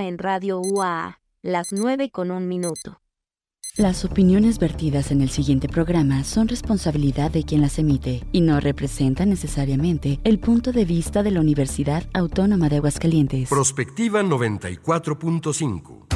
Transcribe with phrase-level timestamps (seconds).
[0.00, 3.00] en Radio UA, las 9 con un minuto.
[3.76, 8.60] Las opiniones vertidas en el siguiente programa son responsabilidad de quien las emite y no
[8.60, 13.48] representan necesariamente el punto de vista de la Universidad Autónoma de Aguascalientes.
[13.48, 16.06] Prospectiva 94.5.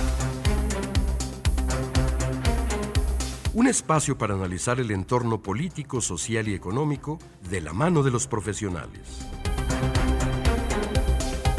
[3.54, 7.18] Un espacio para analizar el entorno político, social y económico
[7.48, 9.26] de la mano de los profesionales.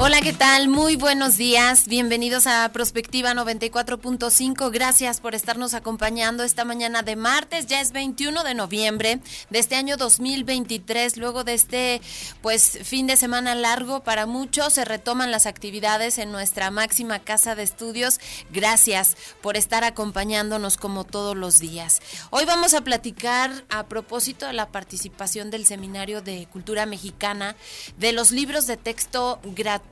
[0.00, 0.68] Hola, ¿qué tal?
[0.68, 1.88] Muy buenos días.
[1.88, 4.70] Bienvenidos a Prospectiva 94.5.
[4.70, 7.66] Gracias por estarnos acompañando esta mañana de martes.
[7.66, 9.18] Ya es 21 de noviembre
[9.50, 11.16] de este año 2023.
[11.16, 12.00] Luego de este
[12.42, 17.56] pues fin de semana largo para muchos se retoman las actividades en nuestra máxima casa
[17.56, 18.20] de estudios.
[18.52, 22.02] Gracias por estar acompañándonos como todos los días.
[22.30, 27.56] Hoy vamos a platicar a propósito de la participación del Seminario de Cultura Mexicana
[27.96, 29.87] de los libros de texto gratuitos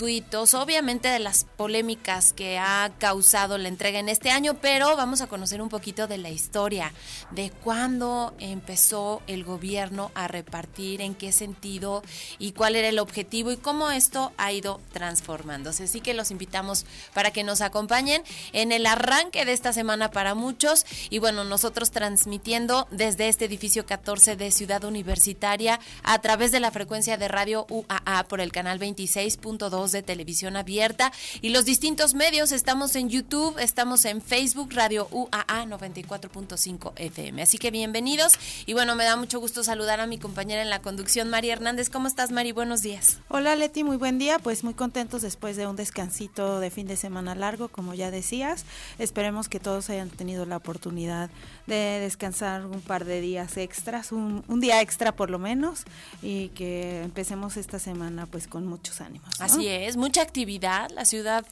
[0.55, 5.27] obviamente de las polémicas que ha causado la entrega en este año, pero vamos a
[5.27, 6.93] conocer un poquito de la historia,
[7.31, 12.03] de cuándo empezó el gobierno a repartir, en qué sentido
[12.39, 15.85] y cuál era el objetivo y cómo esto ha ido transformándose.
[15.85, 20.35] Así que los invitamos para que nos acompañen en el arranque de esta semana para
[20.35, 26.61] muchos y bueno, nosotros transmitiendo desde este edificio 14 de Ciudad Universitaria a través de
[26.61, 32.15] la frecuencia de radio UAA por el canal 26.2 de televisión abierta y los distintos
[32.15, 32.53] medios.
[32.53, 37.43] Estamos en YouTube, estamos en Facebook, Radio UAA 94.5 FM.
[37.43, 38.35] Así que bienvenidos
[38.67, 41.91] y bueno, me da mucho gusto saludar a mi compañera en la conducción, María Hernández.
[41.91, 42.53] ¿Cómo estás, Mari?
[42.53, 43.19] Buenos días.
[43.29, 44.39] Hola, Leti, muy buen día.
[44.39, 48.65] Pues muy contentos después de un descansito de fin de semana largo, como ya decías.
[48.99, 51.31] Esperemos que todos hayan tenido la oportunidad
[51.67, 55.85] de descansar un par de días extras, un, un día extra por lo menos,
[56.23, 59.41] y que empecemos esta semana pues con muchos ánimos.
[59.41, 60.91] Así es es, mucha actividad.
[60.91, 61.45] La ciudad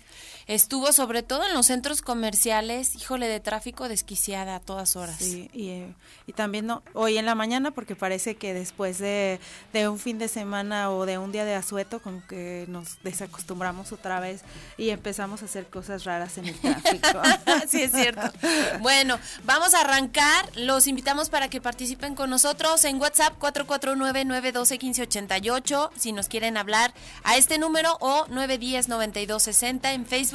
[0.47, 5.17] estuvo sobre todo en los centros comerciales, híjole, de tráfico desquiciada a todas horas.
[5.19, 5.95] Sí, y, eh,
[6.27, 9.41] y también no, hoy en la mañana, porque parece que después de,
[9.73, 13.93] de, un fin de semana o de un día de asueto, como que nos desacostumbramos
[13.93, 14.43] otra vez
[14.77, 17.21] y empezamos a hacer cosas raras en el tráfico.
[17.69, 18.31] sí, es cierto.
[18.81, 20.51] Bueno, vamos a arrancar.
[20.57, 27.37] Los invitamos para que participen con nosotros en WhatsApp 449-912-1588, si nos quieren hablar a
[27.37, 30.34] este número o 910-9260 en Facebook.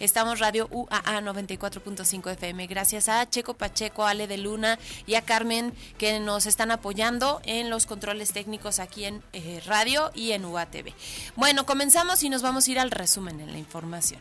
[0.00, 2.66] Estamos Radio UAA 94.5 FM.
[2.66, 7.70] Gracias a Checo Pacheco, Ale de Luna y a Carmen que nos están apoyando en
[7.70, 10.92] los controles técnicos aquí en eh, radio y en UATV.
[11.36, 14.20] Bueno, comenzamos y nos vamos a ir al resumen en la información.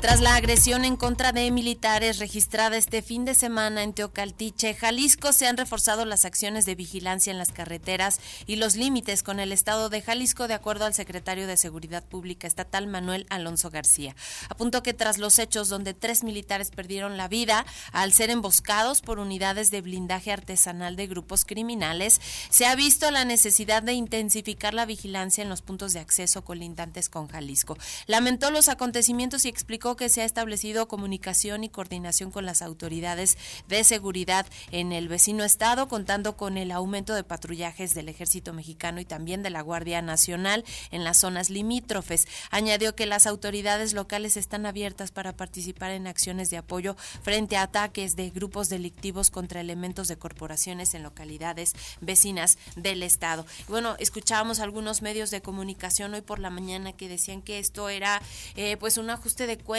[0.00, 5.32] Tras la agresión en contra de militares registrada este fin de semana en Teocaltiche, Jalisco,
[5.32, 9.52] se han reforzado las acciones de vigilancia en las carreteras y los límites con el
[9.52, 14.14] estado de Jalisco, de acuerdo al secretario de Seguridad Pública Estatal Manuel Alonso García.
[14.50, 19.18] Apuntó que tras los hechos donde tres militares perdieron la vida al ser emboscados por
[19.18, 22.20] unidades de blindaje artesanal de grupos criminales,
[22.50, 27.08] se ha visto la necesidad de intensificar la vigilancia en los puntos de acceso colindantes
[27.08, 27.78] con Jalisco.
[28.06, 33.38] Lamentó los acontecimientos y explicó que se ha establecido comunicación y coordinación con las autoridades
[33.68, 38.98] de seguridad en el vecino estado, contando con el aumento de patrullajes del ejército mexicano
[39.00, 42.26] y también de la Guardia Nacional en las zonas limítrofes.
[42.50, 47.62] Añadió que las autoridades locales están abiertas para participar en acciones de apoyo frente a
[47.62, 53.46] ataques de grupos delictivos contra elementos de corporaciones en localidades vecinas del estado.
[53.68, 58.20] Bueno, escuchábamos algunos medios de comunicación hoy por la mañana que decían que esto era
[58.56, 59.75] eh, pues un ajuste de cuentas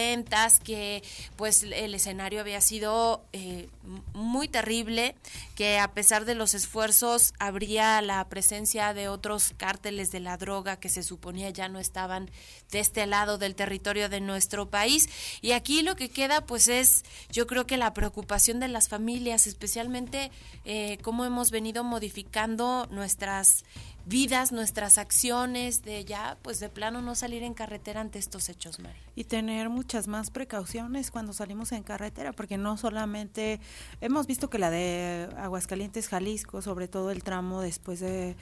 [0.63, 1.03] que
[1.35, 3.67] pues el escenario había sido eh,
[4.13, 5.15] muy terrible,
[5.55, 10.79] que a pesar de los esfuerzos habría la presencia de otros cárteles de la droga
[10.79, 12.29] que se suponía ya no estaban
[12.71, 15.09] de este lado del territorio de nuestro país.
[15.41, 19.47] Y aquí lo que queda pues es yo creo que la preocupación de las familias,
[19.47, 20.31] especialmente
[20.65, 23.63] eh, cómo hemos venido modificando nuestras
[24.07, 28.79] vidas, nuestras acciones, de ya, pues de plano no salir en carretera ante estos hechos,
[28.79, 28.97] Mari.
[29.15, 33.59] Y tener muchas más precauciones cuando salimos en carretera, porque no solamente,
[33.99, 38.35] hemos visto que la de Aguascalientes, Jalisco, sobre todo el tramo después de,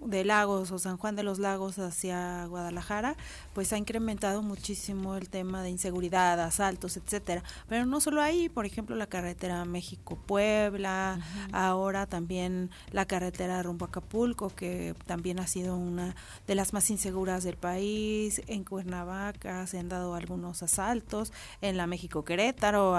[0.00, 3.16] de Lagos o San Juan de los Lagos hacia Guadalajara,
[3.54, 7.42] pues ha incrementado muchísimo el tema de inseguridad, asaltos, etcétera.
[7.68, 11.20] Pero no solo ahí, por ejemplo, la carretera México-Puebla,
[11.52, 16.14] ahora también la carretera rumbo a Acapulco, que también ha sido una
[16.46, 18.42] de las más inseguras del país.
[18.46, 22.96] En Cuernavaca se han dado algunos asaltos, en la México Querétaro,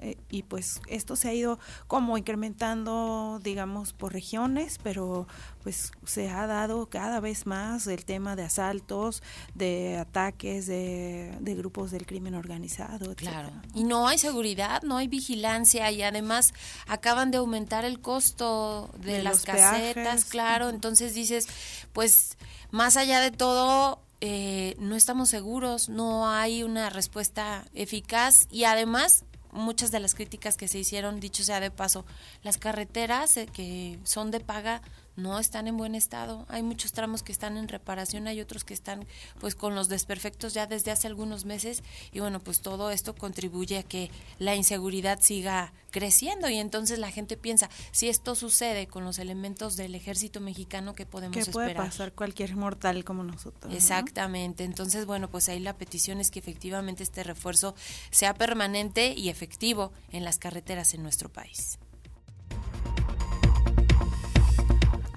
[0.00, 5.26] eh, y pues esto se ha ido como incrementando, digamos, por regiones, pero
[5.66, 9.20] pues se ha dado cada vez más el tema de asaltos,
[9.52, 13.16] de ataques de, grupos del crimen organizado.
[13.16, 13.50] Claro.
[13.74, 16.54] Y no hay seguridad, no hay vigilancia y además
[16.86, 20.68] acaban de aumentar el costo de, las casetas, claro.
[20.68, 21.48] Entonces dices,
[21.92, 22.38] pues
[22.70, 29.24] más allá de todo, eh, no estamos seguros, no hay una respuesta eficaz y además
[29.50, 32.04] muchas de las críticas que se hicieron, dicho sea de paso,
[32.44, 34.80] las carreteras eh, que son de paga
[35.16, 36.46] no están en buen estado.
[36.48, 39.06] Hay muchos tramos que están en reparación, hay otros que están
[39.40, 41.82] pues con los desperfectos ya desde hace algunos meses
[42.12, 47.10] y bueno, pues todo esto contribuye a que la inseguridad siga creciendo y entonces la
[47.10, 51.52] gente piensa, si esto sucede con los elementos del ejército mexicano, ¿qué podemos esperar?
[51.52, 53.72] puede pasar cualquier mortal como nosotros.
[53.72, 54.64] Exactamente.
[54.64, 57.74] Entonces, bueno, pues ahí la petición es que efectivamente este refuerzo
[58.10, 61.78] sea permanente y efectivo en las carreteras en nuestro país.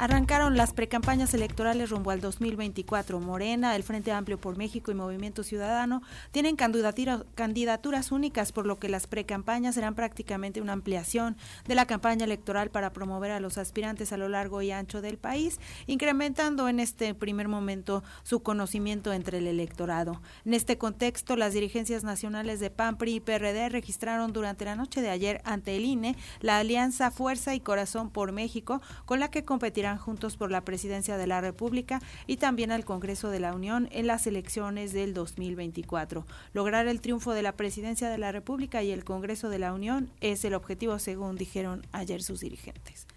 [0.01, 3.19] Arrancaron las precampañas electorales rumbo al 2024.
[3.19, 6.01] Morena, el Frente Amplio por México y Movimiento Ciudadano
[6.31, 11.35] tienen candidaturas únicas, por lo que las precampañas serán prácticamente una ampliación
[11.67, 15.17] de la campaña electoral para promover a los aspirantes a lo largo y ancho del
[15.17, 20.21] país, incrementando en este primer momento su conocimiento entre el electorado.
[20.45, 25.01] En este contexto, las dirigencias nacionales de PAN, PRI y PRD registraron durante la noche
[25.01, 29.43] de ayer ante el INE la alianza Fuerza y Corazón por México, con la que
[29.43, 33.89] competirán juntos por la presidencia de la República y también al Congreso de la Unión
[33.91, 36.25] en las elecciones del 2024.
[36.53, 40.09] Lograr el triunfo de la presidencia de la República y el Congreso de la Unión
[40.21, 43.07] es el objetivo, según dijeron ayer sus dirigentes.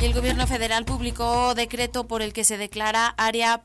[0.00, 3.62] Y el gobierno federal publicó decreto por el que se declara área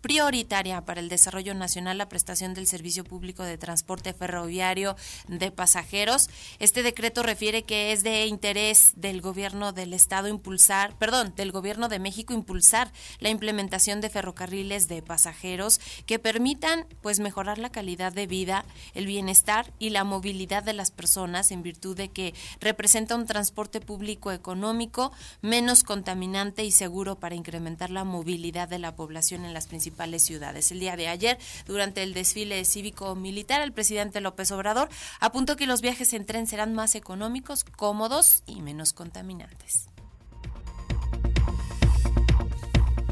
[0.00, 4.96] prioritaria para el desarrollo nacional la prestación del servicio público de transporte ferroviario
[5.28, 6.28] de pasajeros.
[6.58, 11.88] Este decreto refiere que es de interés del gobierno del estado impulsar, perdón, del gobierno
[11.88, 18.12] de México impulsar la implementación de ferrocarriles de pasajeros que permitan pues mejorar la calidad
[18.12, 18.64] de vida,
[18.94, 23.80] el bienestar y la movilidad de las personas en virtud de que representa un transporte
[23.80, 25.12] público económico
[25.42, 30.70] menos contaminante y seguro para incrementar la movilidad de la población en las principales ciudades.
[30.72, 34.88] El día de ayer, durante el desfile cívico-militar, el presidente López Obrador
[35.20, 39.90] apuntó que los viajes en tren serán más económicos, cómodos y menos contaminantes.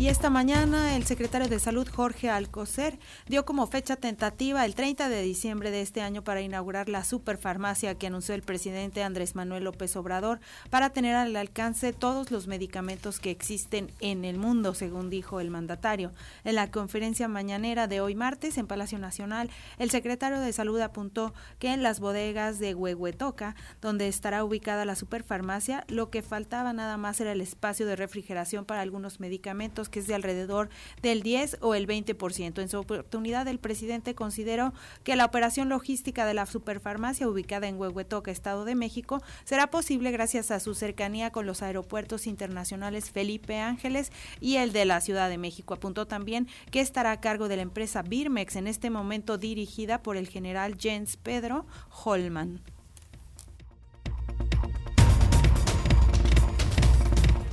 [0.00, 5.08] Y esta mañana el secretario de Salud Jorge Alcocer dio como fecha tentativa el 30
[5.08, 9.64] de diciembre de este año para inaugurar la superfarmacia que anunció el presidente Andrés Manuel
[9.64, 10.38] López Obrador
[10.70, 15.50] para tener al alcance todos los medicamentos que existen en el mundo, según dijo el
[15.50, 16.12] mandatario.
[16.44, 21.34] En la conferencia mañanera de hoy martes en Palacio Nacional, el secretario de Salud apuntó
[21.58, 26.96] que en las bodegas de Huehuetoca, donde estará ubicada la superfarmacia, lo que faltaba nada
[26.98, 30.68] más era el espacio de refrigeración para algunos medicamentos que es de alrededor
[31.02, 32.60] del 10 o el 20%.
[32.60, 34.72] En su oportunidad, el presidente consideró
[35.04, 40.10] que la operación logística de la superfarmacia ubicada en Huehuetoca, Estado de México, será posible
[40.10, 45.28] gracias a su cercanía con los aeropuertos internacionales Felipe Ángeles y el de la Ciudad
[45.28, 45.74] de México.
[45.74, 50.16] Apuntó también que estará a cargo de la empresa Birmex, en este momento dirigida por
[50.16, 51.66] el general Jens Pedro
[52.04, 52.60] Holman.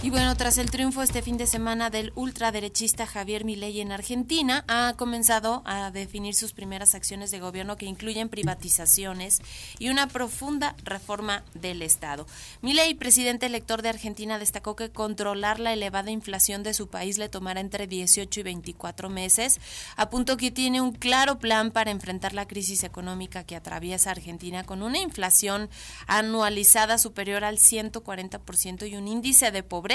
[0.05, 4.63] Y bueno, tras el triunfo este fin de semana del ultraderechista Javier Milei en Argentina,
[4.67, 9.41] ha comenzado a definir sus primeras acciones de gobierno que incluyen privatizaciones
[9.79, 12.27] y una profunda reforma del Estado.
[12.61, 17.27] Milei, presidente elector de Argentina, destacó que controlar la elevada inflación de su país le
[17.27, 19.59] tomará entre 18 y 24 meses.
[19.95, 24.83] Apuntó que tiene un claro plan para enfrentar la crisis económica que atraviesa Argentina con
[24.83, 25.67] una inflación
[26.05, 29.94] anualizada superior al 140% y un índice de pobreza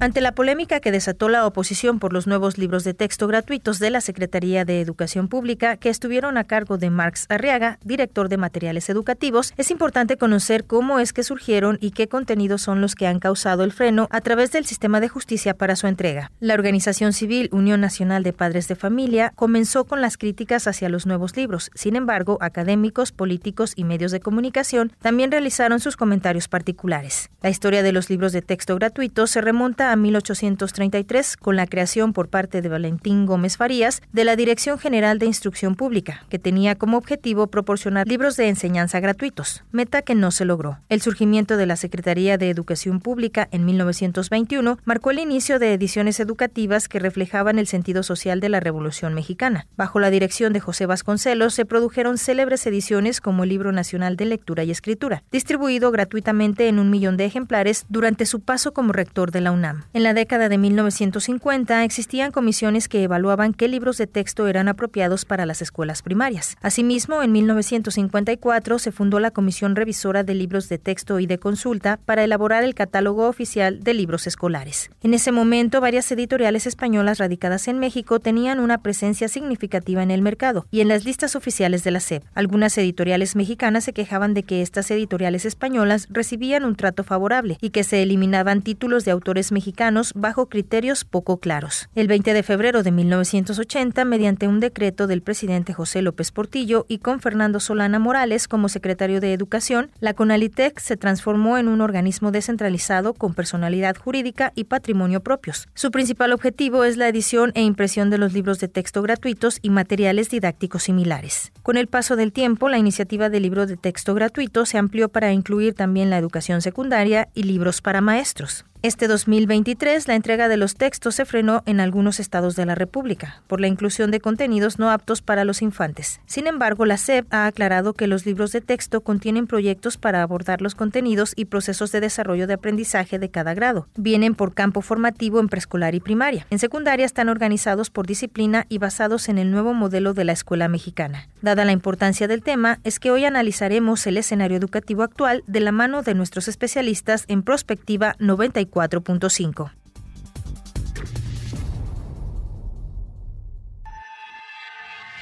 [0.00, 3.90] Ante la polémica que desató la oposición por los nuevos libros de texto gratuitos de
[3.90, 8.88] la Secretaría de Educación Pública que estuvieron a cargo de Marx Arriaga, director de materiales
[8.90, 13.18] educativos, es importante conocer cómo es que surgieron y qué contenidos son los que han
[13.18, 16.30] causado el freno a través del sistema de justicia para su entrega.
[16.38, 21.06] La organización civil Unión Nacional de Padres de Familia comenzó con las críticas hacia los
[21.06, 21.72] nuevos libros.
[21.74, 27.30] Sin embargo, académicos, políticos y medios de comunicación también realizaron sus comentarios particulares.
[27.42, 32.12] La historia de los libros de texto gratuitos se remonta a 1833 con la creación
[32.12, 36.74] por parte de Valentín Gómez Farías de la Dirección General de Instrucción Pública, que tenía
[36.74, 40.78] como objetivo proporcionar libros de enseñanza gratuitos, meta que no se logró.
[40.88, 46.20] El surgimiento de la Secretaría de Educación Pública en 1921 marcó el inicio de ediciones
[46.20, 49.66] educativas que reflejaban el sentido social de la Revolución Mexicana.
[49.76, 54.26] Bajo la dirección de José Vasconcelos se produjeron célebres ediciones como el Libro Nacional de
[54.26, 59.30] Lectura y Escritura, distribuido gratuitamente en un millón de ejemplares durante su paso como rector
[59.30, 59.77] de la UNAM.
[59.92, 65.24] En la década de 1950 existían comisiones que evaluaban qué libros de texto eran apropiados
[65.24, 66.56] para las escuelas primarias.
[66.60, 71.98] Asimismo, en 1954 se fundó la Comisión Revisora de Libros de Texto y de Consulta
[72.04, 74.90] para elaborar el catálogo oficial de libros escolares.
[75.02, 80.22] En ese momento, varias editoriales españolas radicadas en México tenían una presencia significativa en el
[80.22, 82.24] mercado y en las listas oficiales de la SEP.
[82.34, 87.70] Algunas editoriales mexicanas se quejaban de que estas editoriales españolas recibían un trato favorable y
[87.70, 89.67] que se eliminaban títulos de autores mexicanos
[90.14, 91.88] bajo criterios poco claros.
[91.94, 96.98] El 20 de febrero de 1980, mediante un decreto del presidente José López Portillo y
[96.98, 102.30] con Fernando Solana Morales como secretario de Educación, la CONALITEC se transformó en un organismo
[102.30, 105.68] descentralizado con personalidad jurídica y patrimonio propios.
[105.74, 109.70] Su principal objetivo es la edición e impresión de los libros de texto gratuitos y
[109.70, 111.52] materiales didácticos similares.
[111.62, 115.32] Con el paso del tiempo, la iniciativa de libro de texto gratuito se amplió para
[115.32, 118.64] incluir también la educación secundaria y libros para maestros.
[118.80, 123.42] Este 2023, la entrega de los textos se frenó en algunos estados de la República
[123.48, 126.20] por la inclusión de contenidos no aptos para los infantes.
[126.26, 130.62] Sin embargo, la SEP ha aclarado que los libros de texto contienen proyectos para abordar
[130.62, 133.88] los contenidos y procesos de desarrollo de aprendizaje de cada grado.
[133.96, 136.46] Vienen por campo formativo en preescolar y primaria.
[136.48, 140.68] En secundaria están organizados por disciplina y basados en el nuevo modelo de la escuela
[140.68, 141.26] mexicana.
[141.42, 145.72] Dada la importancia del tema, es que hoy analizaremos el escenario educativo actual de la
[145.72, 149.70] mano de nuestros especialistas en prospectiva 94 4.5.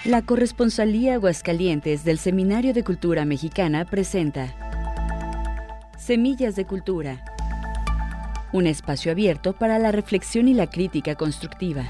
[0.06, 4.54] La corresponsalía Aguascalientes del Seminario de Cultura Mexicana presenta
[5.98, 7.24] Semillas de Cultura,
[8.52, 11.82] un espacio abierto para la reflexión y la crítica constructiva.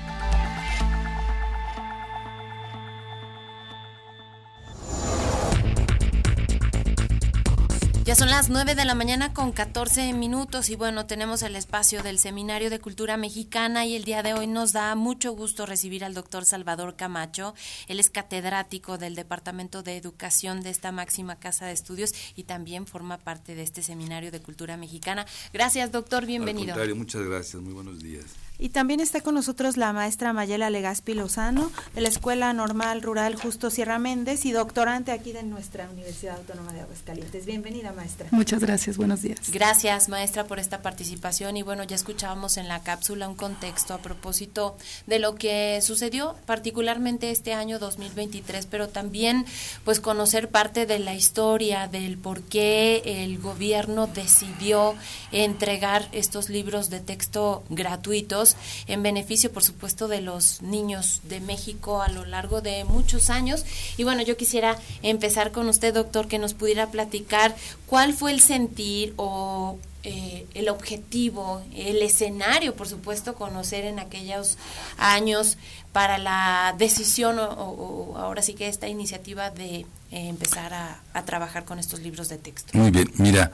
[8.16, 12.18] Son las 9 de la mañana con 14 minutos y bueno, tenemos el espacio del
[12.18, 16.14] Seminario de Cultura Mexicana y el día de hoy nos da mucho gusto recibir al
[16.14, 17.54] doctor Salvador Camacho.
[17.88, 22.86] Él es catedrático del Departamento de Educación de esta máxima casa de estudios y también
[22.86, 25.26] forma parte de este Seminario de Cultura Mexicana.
[25.52, 26.74] Gracias, doctor, bienvenido.
[26.94, 28.24] muchas gracias, muy buenos días.
[28.58, 33.34] Y también está con nosotros la maestra Mayela Legaspi Lozano, de la Escuela Normal Rural
[33.34, 37.44] Justo Sierra Méndez y doctorante aquí de nuestra Universidad Autónoma de Aguascalientes.
[37.44, 38.28] Bienvenida, maestra.
[38.30, 39.50] Muchas gracias, buenos días.
[39.50, 41.58] Gracias, maestra, por esta participación.
[41.58, 46.34] Y bueno, ya escuchábamos en la cápsula un contexto a propósito de lo que sucedió
[46.46, 49.44] particularmente este año 2023, pero también
[49.84, 54.94] pues conocer parte de la historia del por qué el gobierno decidió
[55.30, 58.45] entregar estos libros de texto gratuitos
[58.86, 63.64] en beneficio, por supuesto, de los niños de México a lo largo de muchos años.
[63.96, 68.40] Y bueno, yo quisiera empezar con usted, doctor, que nos pudiera platicar cuál fue el
[68.40, 74.56] sentir o eh, el objetivo, el escenario, por supuesto, conocer en aquellos
[74.98, 75.58] años
[75.90, 81.80] para la decisión o, ahora sí que esta iniciativa de eh, empezar a, trabajar con
[81.80, 82.78] estos libros de texto.
[82.78, 83.50] Muy bien, mira,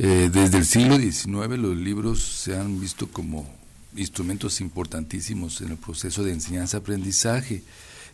[0.00, 3.46] eh, desde el siglo XIX los libros se han visto como
[3.96, 7.62] instrumentos importantísimos en el proceso de enseñanza-aprendizaje.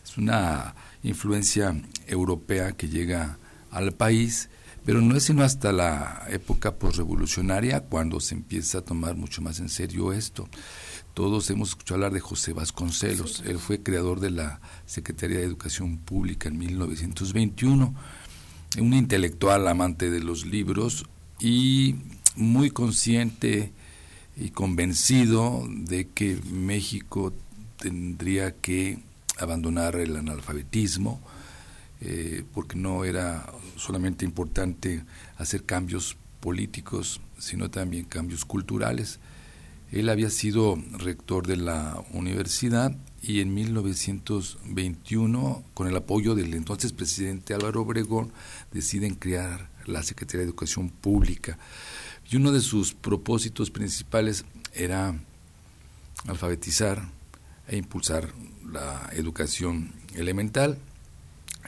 [0.03, 1.75] Es una influencia
[2.07, 3.37] europea que llega
[3.71, 4.49] al país,
[4.85, 9.59] pero no es sino hasta la época posrevolucionaria cuando se empieza a tomar mucho más
[9.59, 10.49] en serio esto.
[11.13, 15.97] Todos hemos escuchado hablar de José Vasconcelos, él fue creador de la Secretaría de Educación
[15.97, 17.93] Pública en 1921,
[18.79, 21.05] un intelectual amante de los libros
[21.39, 21.95] y
[22.35, 23.73] muy consciente
[24.39, 27.33] y convencido de que México
[27.77, 28.99] tendría que
[29.37, 31.19] abandonar el analfabetismo,
[32.01, 35.03] eh, porque no era solamente importante
[35.37, 39.19] hacer cambios políticos, sino también cambios culturales.
[39.91, 46.93] Él había sido rector de la universidad y en 1921, con el apoyo del entonces
[46.93, 48.31] presidente Álvaro Obregón,
[48.71, 51.57] deciden crear la Secretaría de Educación Pública.
[52.29, 55.19] Y uno de sus propósitos principales era
[56.27, 57.09] alfabetizar
[57.67, 58.29] e impulsar
[58.71, 60.77] la educación elemental,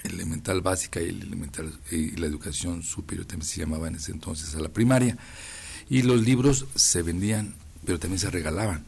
[0.03, 4.59] elemental básica y, elemental, y la educación superior también se llamaba en ese entonces a
[4.59, 5.17] la primaria.
[5.89, 8.85] Y los libros se vendían, pero también se regalaban.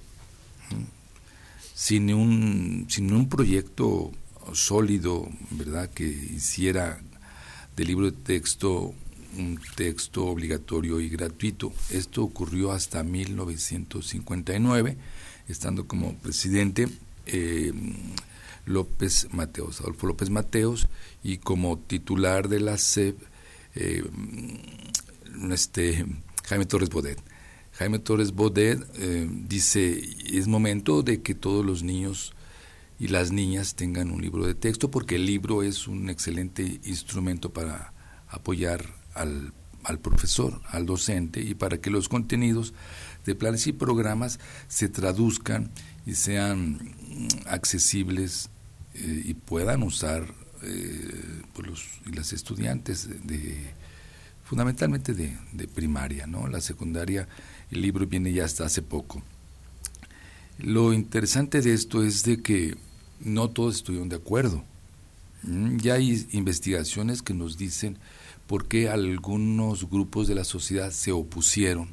[1.73, 4.11] Sin un, sin un proyecto
[4.53, 7.01] sólido, ¿verdad?, que hiciera
[7.75, 8.93] del libro de texto
[9.37, 11.73] un texto obligatorio y gratuito.
[11.89, 14.97] Esto ocurrió hasta 1959,
[15.47, 16.87] estando como presidente
[17.25, 17.73] eh,
[18.65, 20.87] López Mateos, Adolfo López Mateos,
[21.23, 23.17] y como titular de la SEP,
[23.75, 24.03] eh,
[25.51, 26.05] este,
[26.45, 27.19] Jaime Torres Bodet.
[27.73, 32.33] Jaime Torres Bodet eh, dice, es momento de que todos los niños
[32.99, 37.51] y las niñas tengan un libro de texto, porque el libro es un excelente instrumento
[37.51, 37.93] para
[38.29, 39.53] apoyar al,
[39.83, 42.73] al profesor, al docente, y para que los contenidos
[43.25, 45.71] de planes y programas se traduzcan
[46.05, 48.49] y sean mm, accesibles
[48.95, 53.73] eh, y puedan usar eh, pues los, las estudiantes de,
[54.43, 56.47] fundamentalmente de, de, primaria, ¿no?
[56.47, 57.27] La secundaria,
[57.71, 59.21] el libro viene ya hasta hace poco.
[60.59, 62.77] Lo interesante de esto es de que
[63.19, 64.63] no todos estuvieron de acuerdo.
[65.43, 67.97] Mm, ya hay investigaciones que nos dicen
[68.47, 71.89] por qué algunos grupos de la sociedad se opusieron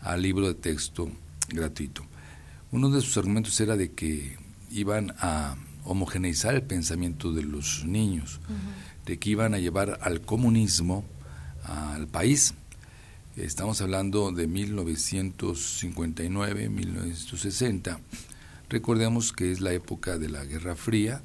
[0.00, 1.10] al libro de texto
[1.48, 2.04] gratuito.
[2.72, 4.36] Uno de sus argumentos era de que
[4.70, 8.40] iban a homogeneizar el pensamiento de los niños,
[9.06, 11.04] de que iban a llevar al comunismo
[11.64, 12.54] al país.
[13.36, 18.00] Estamos hablando de 1959, 1960.
[18.68, 21.22] Recordemos que es la época de la Guerra Fría,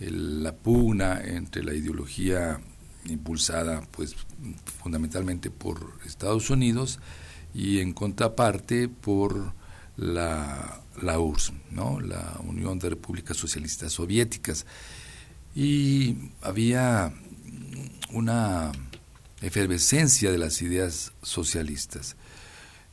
[0.00, 2.60] la pugna entre la ideología
[3.06, 4.14] impulsada pues
[4.80, 6.98] fundamentalmente por Estados Unidos
[7.54, 9.54] y en contraparte por
[9.96, 12.00] la, la URSS, ¿no?
[12.00, 14.66] la Unión de Repúblicas Socialistas Soviéticas.
[15.54, 17.12] Y había
[18.12, 18.72] una
[19.42, 22.16] efervescencia de las ideas socialistas.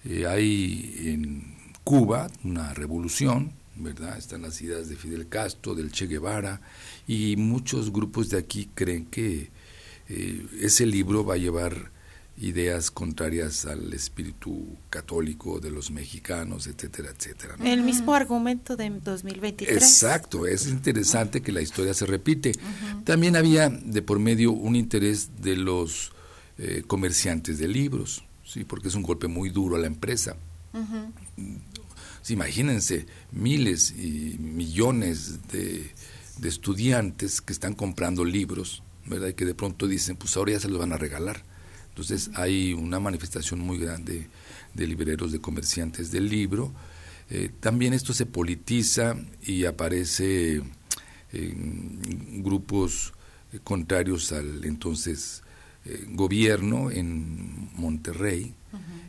[0.04, 4.17] Eh, hay en Cuba una revolución, ¿verdad?
[4.17, 6.62] Están las ideas de Fidel Castro, del Che Guevara,
[7.08, 9.52] y muchos grupos de aquí creen que
[10.10, 11.91] eh, ese libro va a llevar
[12.41, 17.56] ideas contrarias al espíritu católico de los mexicanos, etcétera, etcétera.
[17.63, 19.76] El mismo argumento de 2023.
[19.76, 22.54] Exacto, es interesante que la historia se repite.
[23.04, 26.13] También había de por medio un interés de los
[26.58, 30.38] eh, comerciantes de libros, sí, porque es un golpe muy duro a la empresa.
[32.30, 35.91] imagínense miles y millones de,
[36.38, 39.28] de estudiantes que están comprando libros, ¿verdad?
[39.28, 41.43] Y que de pronto dicen, pues ahora ya se los van a regalar
[42.00, 44.30] entonces hay una manifestación muy grande
[44.74, 46.72] de libreros, de comerciantes del libro.
[47.30, 50.62] Eh, también esto se politiza y aparece
[51.34, 53.12] en grupos
[53.52, 55.43] eh, contrarios al entonces
[55.84, 58.54] eh, gobierno en Monterrey.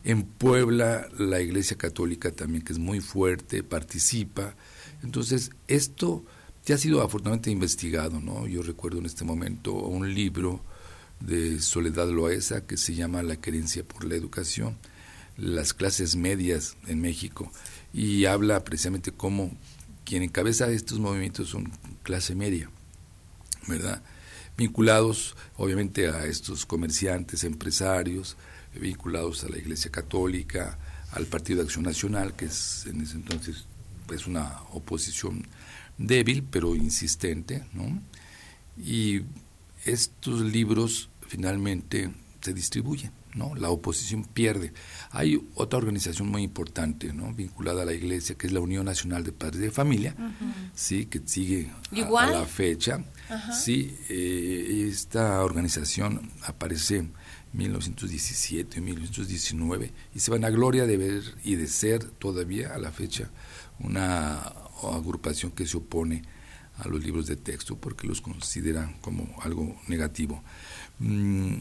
[0.03, 4.57] En Puebla la Iglesia Católica también, que es muy fuerte, participa.
[5.05, 6.25] Entonces esto
[6.73, 8.21] ha sido afortunadamente investigado.
[8.21, 8.47] ¿no?
[8.47, 10.63] Yo recuerdo en este momento un libro
[11.21, 14.77] de Soledad Loesa que se llama La querencia por la educación,
[15.37, 17.53] las clases medias en México,
[17.93, 19.57] y habla precisamente cómo
[20.05, 21.71] quien encabeza estos movimientos son
[22.03, 22.71] clase media,
[23.69, 24.03] ¿verdad?
[24.57, 28.37] Vinculados obviamente a estos comerciantes, empresarios,
[28.75, 30.79] vinculados a la Iglesia Católica,
[31.13, 33.67] al Partido de Acción Nacional, que es en ese entonces
[34.07, 35.47] pues una oposición
[36.01, 38.01] débil pero insistente, ¿no?
[38.83, 39.23] Y
[39.85, 42.11] estos libros finalmente
[42.41, 43.55] se distribuyen, ¿no?
[43.55, 44.73] La oposición pierde.
[45.11, 47.35] Hay otra organización muy importante, ¿no?
[47.35, 50.17] Vinculada a la Iglesia, que es la Unión Nacional de Padres de Familia,
[50.75, 53.05] sí, que sigue a, la fecha,
[53.53, 53.95] sí.
[54.09, 57.11] Eh, esta organización aparece
[57.53, 62.79] en 1917, 1919 y se van a gloria de ver y de ser todavía a
[62.79, 63.31] la fecha
[63.79, 64.39] una
[64.83, 66.23] agrupación que se opone
[66.79, 70.43] a los libros de texto porque los consideran como algo negativo.
[70.99, 71.57] Mm,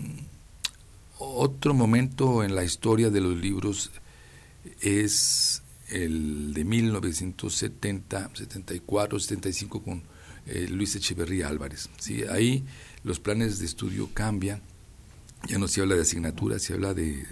[1.18, 3.92] otro momento en la historia de los libros
[4.82, 10.04] es el de 1970, 74, 75 con
[10.46, 11.90] eh, Luis Echeverría Álvarez.
[11.98, 12.24] ¿sí?
[12.24, 12.64] Ahí
[13.04, 14.62] los planes de estudio cambian,
[15.48, 17.26] ya no se habla de asignaturas, se habla de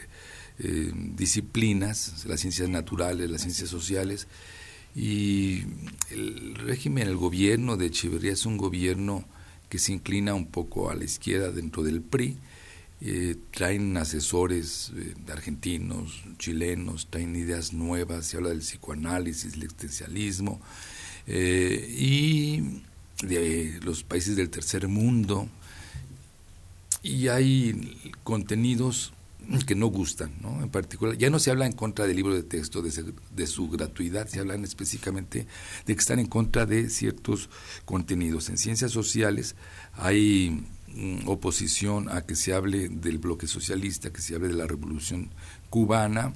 [0.59, 4.27] eh, disciplinas, las ciencias naturales, las ciencias sociales,
[4.95, 5.63] y
[6.09, 9.25] el régimen, el gobierno de Echeverría es un gobierno
[9.69, 12.37] que se inclina un poco a la izquierda dentro del PRI,
[12.99, 20.59] eh, traen asesores eh, argentinos, chilenos, traen ideas nuevas, se habla del psicoanálisis, el existencialismo,
[21.27, 22.81] eh, y
[23.23, 25.47] de los países del tercer mundo,
[27.01, 29.13] y hay contenidos
[29.65, 30.61] que no gustan, ¿no?
[30.61, 34.27] En particular, ya no se habla en contra del libro de texto, de, su gratuidad,
[34.27, 35.47] se habla específicamente
[35.85, 37.49] de que están en contra de ciertos
[37.85, 38.49] contenidos.
[38.49, 39.55] En ciencias sociales
[39.93, 44.67] hay mm, oposición a que se hable del bloque socialista, que se hable de la
[44.67, 45.29] revolución
[45.69, 46.33] cubana,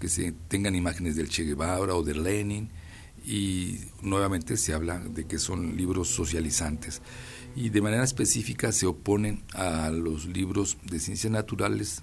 [0.00, 2.70] que se tengan imágenes del Che Guevara o de Lenin,
[3.26, 7.00] y nuevamente se habla de que son libros socializantes
[7.56, 12.02] y de manera específica se oponen a los libros de ciencias naturales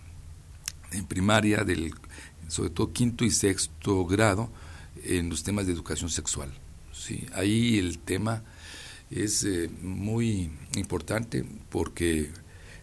[0.91, 1.93] en primaria, del,
[2.47, 4.49] sobre todo quinto y sexto grado,
[5.03, 6.51] en los temas de educación sexual.
[6.91, 7.25] ¿sí?
[7.33, 8.43] Ahí el tema
[9.09, 12.29] es eh, muy importante porque,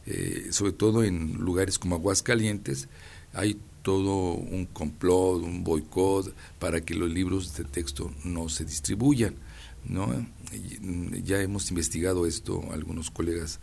[0.07, 2.89] eh, sobre todo en lugares como Aguascalientes,
[3.33, 9.37] hay todo un complot, un boicot para que los libros de texto no se distribuyan.
[9.85, 10.27] ¿No?
[11.25, 13.61] Ya hemos investigado esto, algunos colegas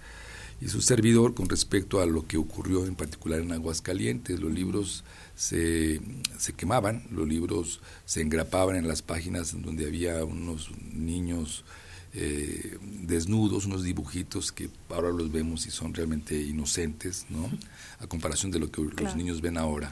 [0.62, 4.39] y su servidor con respecto a lo que ocurrió en particular en Aguascalientes.
[4.39, 5.04] Los libros
[5.36, 5.99] se,
[6.38, 11.65] se quemaban, los libros se engrapaban en las páginas donde había unos niños
[12.13, 17.49] eh, desnudos, unos dibujitos que ahora los vemos y son realmente inocentes, ¿no?
[17.99, 19.91] A comparación de lo que los niños ven ahora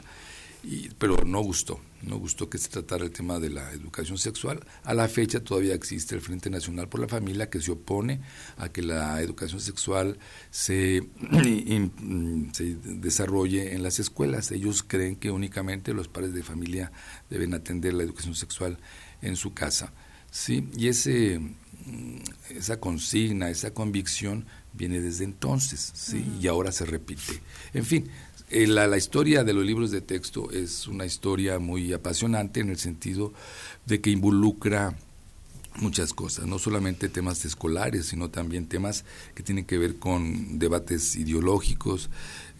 [0.98, 4.60] pero no gustó, no gustó que se tratara el tema de la educación sexual.
[4.82, 8.20] A la fecha todavía existe el Frente Nacional por la Familia que se opone
[8.56, 10.18] a que la educación sexual
[10.50, 11.06] se,
[12.52, 14.52] se desarrolle en las escuelas.
[14.52, 16.92] Ellos creen que únicamente los padres de familia
[17.30, 18.78] deben atender la educación sexual
[19.22, 19.92] en su casa.
[20.30, 20.68] ¿sí?
[20.76, 21.40] Y ese,
[22.50, 26.24] esa consigna, esa convicción viene desde entonces, ¿sí?
[26.40, 27.40] y ahora se repite.
[27.72, 28.08] En fin,
[28.54, 32.78] eh, la, historia de los libros de texto es una historia muy apasionante en el
[32.78, 33.32] sentido
[33.84, 34.96] de que involucra
[35.80, 41.16] muchas cosas, no solamente temas escolares, sino también temas que tienen que ver con debates
[41.16, 42.10] ideológicos,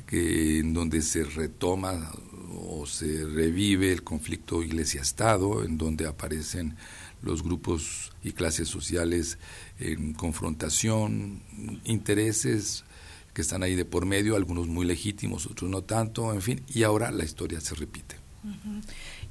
[0.09, 2.11] que, en donde se retoma
[2.57, 6.75] o se revive el conflicto iglesia-estado, en donde aparecen
[7.23, 9.39] los grupos y clases sociales
[9.79, 11.41] en confrontación,
[11.85, 12.85] intereses,
[13.35, 16.85] que están ahí de por medio, algunos muy legítimos, otros no tanto, en fin, y
[16.85, 18.17] ahora la historia se repite.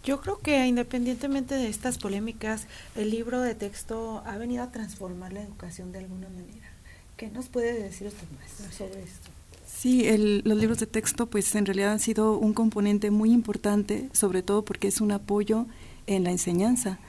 [0.04, 5.32] Yo creo que independientemente de estas polémicas, el libro de texto ha venido a transformar
[5.34, 6.68] la educación de alguna manera.
[7.16, 9.30] ¿Qué nos puede decir usted más sobre esto?
[9.66, 10.06] Sí,
[10.44, 14.66] los libros de texto pues en realidad han sido un componente muy importante, sobre todo
[14.66, 15.68] porque es un apoyo
[16.08, 17.00] en la enseñanza.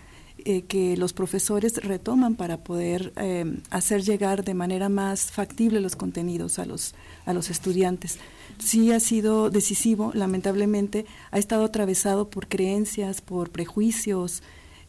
[0.47, 5.97] Eh, que los profesores retoman para poder eh, hacer llegar de manera más factible los
[5.97, 8.19] contenidos a los, a los estudiantes.
[8.59, 14.43] Sí ha sido decisivo, lamentablemente, ha estado atravesado por creencias, por prejuicios,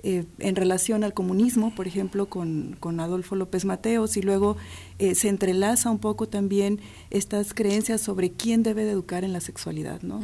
[0.08, 4.56] eh, en relación al comunismo, por ejemplo, con, con Adolfo López Mateos, y luego
[5.00, 9.40] eh, se entrelaza un poco también estas creencias sobre quién debe de educar en la
[9.40, 10.22] sexualidad, ¿no?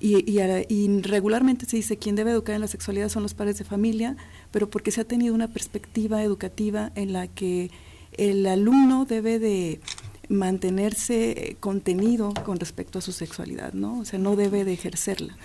[0.00, 3.64] y, y, regularmente se dice quién debe educar en la sexualidad son los padres de
[3.64, 4.16] familia,
[4.50, 7.70] pero porque se ha tenido una perspectiva educativa en la que
[8.12, 9.82] el alumno debe de
[10.30, 13.98] mantenerse contenido con respecto a su sexualidad, ¿no?
[13.98, 15.36] O sea, no debe de ejercerla.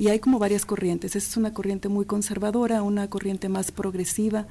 [0.00, 1.14] Y hay como varias corrientes.
[1.14, 4.46] Esta es una corriente muy conservadora, una corriente más progresiva,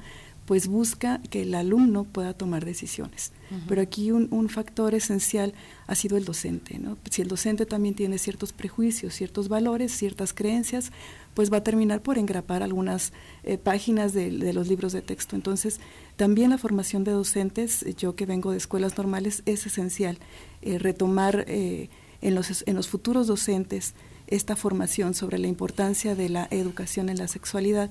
[0.46, 3.32] pues busca que el alumno pueda tomar decisiones.
[3.66, 5.52] Pero aquí un, factor esencial
[5.88, 6.78] ha sido el docente.
[6.78, 6.98] ¿no?
[7.10, 10.92] Si el docente también tiene ciertos prejuicios, ciertos valores, ciertas creencias,
[11.34, 15.34] pues va a terminar por engrapar algunas eh, páginas de, los libros de texto.
[15.34, 15.80] Entonces,
[16.14, 20.16] también la formación de docentes, yo que vengo de escuelas normales, es esencial.
[20.62, 23.94] Eh, retomar eh, en, los, en los futuros docentes
[24.30, 27.90] esta formación sobre la importancia de la educación en la sexualidad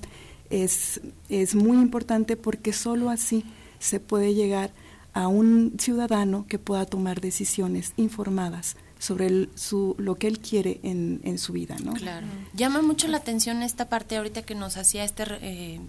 [0.50, 3.44] es, es muy importante porque solo así
[3.78, 4.72] se puede llegar
[5.12, 11.22] a un ciudadano que pueda tomar decisiones informadas sobre su, lo que él quiere en,
[11.24, 11.94] en, su vida, ¿no?
[11.94, 12.26] Claro.
[12.52, 15.80] Llama mucho la atención esta parte ahorita que nos hacía este eh,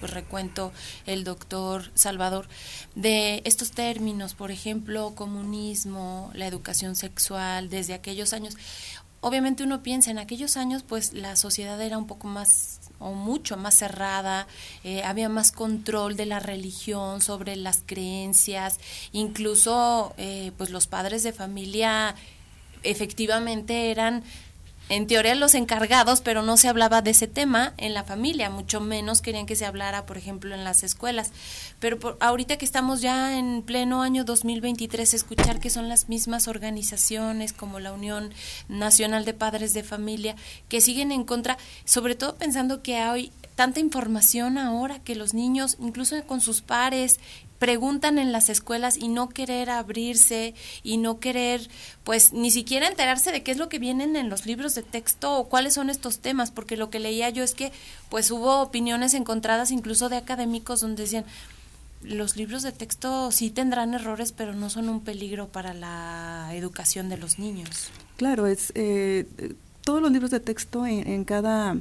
[0.00, 0.72] recuento
[1.04, 2.48] el doctor Salvador
[2.94, 8.56] de estos términos, por ejemplo, comunismo, la educación sexual, desde aquellos años
[9.20, 13.56] obviamente uno piensa en aquellos años pues la sociedad era un poco más o mucho
[13.56, 14.46] más cerrada,
[14.84, 18.78] eh, había más control de la religión sobre las creencias,
[19.12, 22.14] incluso eh, pues los padres de familia
[22.82, 24.22] efectivamente eran
[24.88, 28.80] en teoría los encargados, pero no se hablaba de ese tema en la familia, mucho
[28.80, 31.32] menos querían que se hablara, por ejemplo, en las escuelas.
[31.80, 36.46] Pero por, ahorita que estamos ya en pleno año 2023, escuchar que son las mismas
[36.46, 38.32] organizaciones como la Unión
[38.68, 40.36] Nacional de Padres de Familia
[40.68, 45.78] que siguen en contra, sobre todo pensando que hay tanta información ahora que los niños,
[45.80, 47.18] incluso con sus pares,
[47.58, 51.68] preguntan en las escuelas y no querer abrirse y no querer
[52.04, 55.36] pues ni siquiera enterarse de qué es lo que vienen en los libros de texto
[55.36, 57.72] o cuáles son estos temas, porque lo que leía yo es que
[58.08, 61.24] pues hubo opiniones encontradas incluso de académicos donde decían
[62.02, 67.08] los libros de texto sí tendrán errores, pero no son un peligro para la educación
[67.08, 67.88] de los niños.
[68.16, 69.26] Claro, es eh,
[69.82, 71.80] todos los libros de texto en cada eh,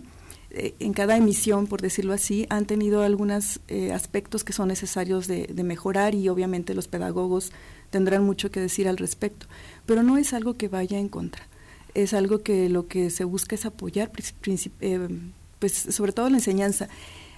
[0.52, 5.54] en cada emisión, por decirlo así, han tenido algunos eh, aspectos que son necesarios de,
[5.64, 7.52] mejorar y obviamente los pedagogos
[7.90, 9.48] tendrán mucho que decir al respecto.
[9.86, 11.48] Pero no es algo que vaya en contra,
[11.94, 14.12] es algo que lo que se busca es apoyar,
[14.82, 15.08] eh,
[15.60, 16.88] pues sobre todo la enseñanza.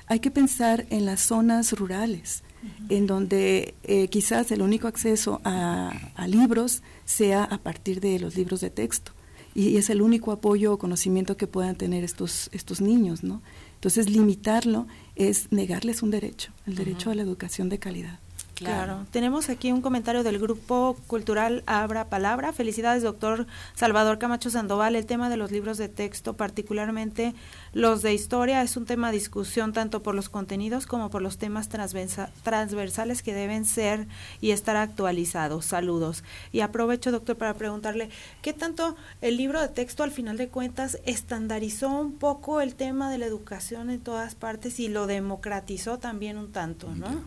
[0.08, 2.43] Hay que pensar en las zonas rurales,
[2.89, 3.76] en donde
[4.10, 9.12] quizás el único acceso a libros sea a partir de los libros de texto
[9.58, 13.41] y es el único apoyo o conocimiento que puedan tener estos, estos niños, ¿no?
[13.74, 18.20] Entonces, limitarlo es negarles un derecho, el derecho a la educación de calidad.
[18.58, 19.06] Claro.
[19.12, 22.54] Tenemos aquí un comentario del Grupo Cultural Abra Palabra.
[22.54, 24.96] Felicidades, doctor Salvador Camacho Sandoval.
[24.96, 27.36] El tema de los libros de texto, particularmente
[27.74, 31.38] los de historia, es un tema de discusión tanto por los contenidos como por los
[31.38, 34.08] temas transversales que deben ser
[34.41, 35.65] y estar actualizados.
[35.65, 36.24] Saludos.
[36.52, 38.10] Y aprovecho, doctor, para preguntarle,
[38.41, 43.12] ¿qué tanto el libro de texto, al final de cuentas, estandarizó un poco el tema
[43.12, 47.24] de la educación en todas partes y lo democratizó también un tanto, ¿no?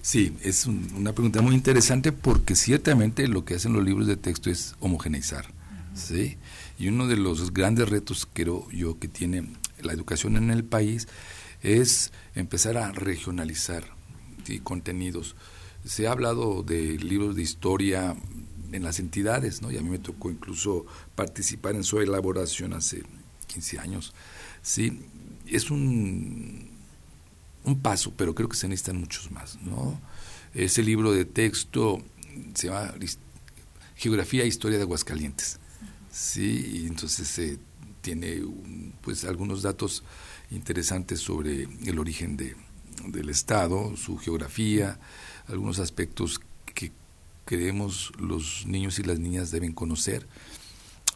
[0.00, 4.50] Sí, es una pregunta muy interesante porque ciertamente lo que hacen los libros de texto
[4.50, 5.46] es homogeneizar.
[5.94, 6.38] ¿sí?
[6.78, 9.46] Y uno de los grandes retos, creo yo, que tiene
[9.80, 11.08] la educación en el país
[11.62, 13.84] es empezar a regionalizar
[14.64, 15.36] contenidos.
[15.84, 18.16] Se ha hablado de libros de historia
[18.72, 19.70] en las entidades, ¿no?
[19.70, 23.02] y a mí me tocó incluso participar en su elaboración hace
[23.48, 24.14] 15 años.
[24.62, 25.00] ¿sí?
[25.46, 26.71] Es un
[27.64, 29.58] un paso, pero creo que se necesitan muchos más.
[29.62, 30.00] ¿no?
[30.54, 32.02] Ese libro de texto
[32.54, 32.94] se llama
[33.96, 35.58] Geografía e Historia de Aguascalientes.
[36.10, 37.58] Sí, entonces eh,
[38.02, 38.42] tiene
[39.00, 40.02] pues algunos datos
[40.50, 42.54] interesantes sobre el origen de,
[43.06, 44.98] del Estado, su geografía,
[45.46, 46.40] algunos aspectos
[46.74, 46.92] que
[47.44, 50.26] creemos los niños y las niñas deben conocer,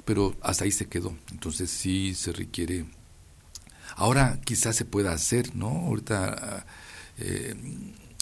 [0.04, 1.14] pero hasta ahí se quedó.
[1.30, 2.86] Entonces sí se requiere
[3.96, 5.68] Ahora quizás se pueda hacer, ¿no?
[5.68, 6.66] Ahorita
[7.18, 7.54] eh,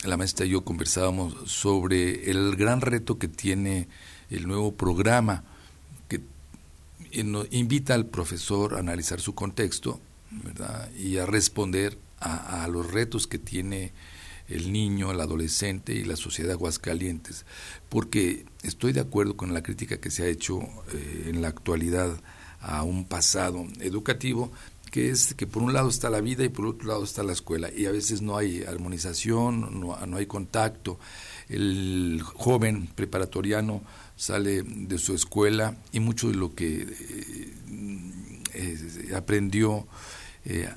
[0.05, 3.89] la maestra y yo conversábamos sobre el gran reto que tiene
[4.31, 5.43] el nuevo programa
[6.09, 6.21] que
[7.13, 10.01] invita al profesor a analizar su contexto
[10.97, 13.93] y a responder a, los retos que tiene
[14.49, 17.45] el niño, el adolescente y la sociedad de Aguascalientes,
[17.89, 20.61] porque estoy de acuerdo con la crítica que se ha hecho
[20.93, 22.21] eh, en la actualidad
[22.61, 24.51] a un pasado educativo,
[24.95, 27.33] que es que por un lado está la vida y por otro lado está la
[27.33, 31.01] escuela y a veces no hay armonización, no, hay contacto.
[31.49, 33.83] El joven preparatoriano
[34.15, 36.87] sale de su escuela y mucho de lo que
[38.55, 39.89] eh, aprendió
[40.45, 40.69] eh,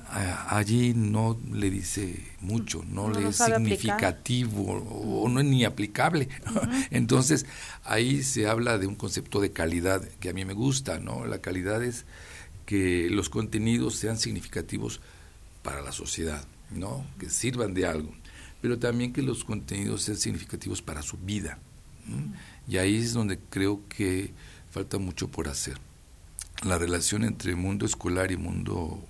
[0.48, 4.82] allí no le dice mucho, no, le es significativo
[5.22, 6.28] o, no es ni aplicable.
[6.90, 7.46] Entonces
[7.84, 11.24] ahí se habla de un concepto de calidad que a mí me gusta, ¿no?
[11.24, 12.04] La calidad es
[12.68, 15.00] que los contenidos sean significativos
[15.62, 17.02] para la sociedad, ¿no?
[17.18, 18.12] que sirvan de algo,
[18.60, 21.58] pero también que los contenidos sean significativos para su vida.
[22.68, 24.34] Y ahí es donde creo que
[24.70, 25.78] falta mucho por hacer.
[26.62, 29.02] La relación entre mundo escolar y mundo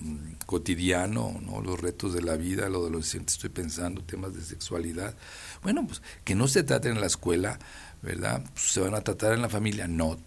[0.00, 1.62] mm, cotidiano, ¿no?
[1.62, 5.14] los retos de la vida, lo de adolescente, estoy pensando, temas de sexualidad.
[5.62, 7.58] Bueno, pues que no se traten en la escuela,
[8.02, 8.44] ¿verdad?
[8.52, 10.18] Pues, se van a tratar en la familia, no,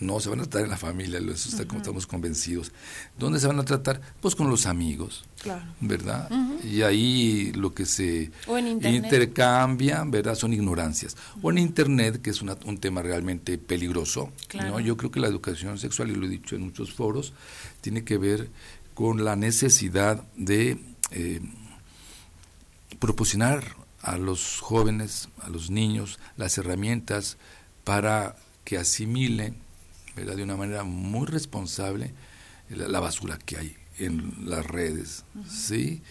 [0.00, 2.72] no se van a tratar en la familia, eso está, como estamos convencidos.
[3.18, 4.00] ¿Dónde se van a tratar?
[4.20, 5.24] Pues con los amigos,
[5.80, 6.30] ¿verdad?
[6.64, 8.30] Y ahí lo que se
[8.82, 10.34] intercambia, ¿verdad?
[10.34, 11.16] Son ignorancias.
[11.42, 14.30] O en Internet, que es un tema realmente peligroso.
[14.54, 14.80] ¿no?
[14.80, 17.32] Yo creo que la educación sexual, y lo he dicho en muchos foros,
[17.80, 18.50] tiene que ver
[18.94, 20.78] con la necesidad de
[21.10, 21.40] eh,
[22.98, 27.36] proporcionar a los jóvenes, a los niños, las herramientas
[27.84, 29.56] para que asimilen
[30.24, 32.12] de una manera muy responsable
[32.68, 35.24] la, basura que hay en las redes.
[35.48, 36.02] ¿sí?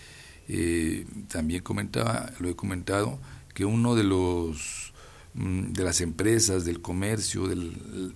[0.47, 3.19] Eh, también comentaba, lo he comentado,
[3.53, 4.93] que uno de los
[5.33, 8.13] mm, de las empresas, del comercio, del,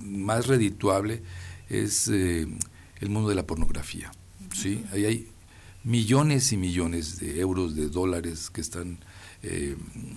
[0.00, 1.22] más redituable,
[1.68, 2.46] es eh,
[3.00, 4.10] el mundo de la pornografía.
[4.54, 4.84] ¿sí?
[4.92, 5.28] Ahí hay
[5.86, 8.98] millones y millones de euros, de dólares que están
[9.42, 9.76] eh,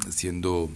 [0.09, 0.69] siendo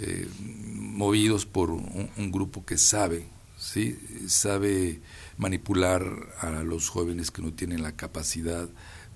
[0.00, 0.26] eh,
[0.74, 3.26] movidos por un, grupo que sabe,
[3.64, 3.98] ¿sí?
[4.28, 5.00] sabe
[5.38, 6.04] manipular
[6.40, 8.68] a los jóvenes que no tienen la capacidad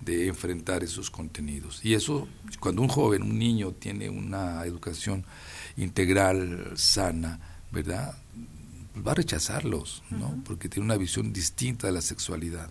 [0.05, 1.81] de enfrentar esos contenidos.
[1.85, 2.29] Y eso,
[2.61, 5.25] cuando un joven, un niño tiene una educación
[5.77, 8.17] integral, sana, ¿verdad?
[9.07, 10.43] Va a rechazarlos, ¿no?
[10.45, 12.71] Porque tiene una visión distinta de la sexualidad.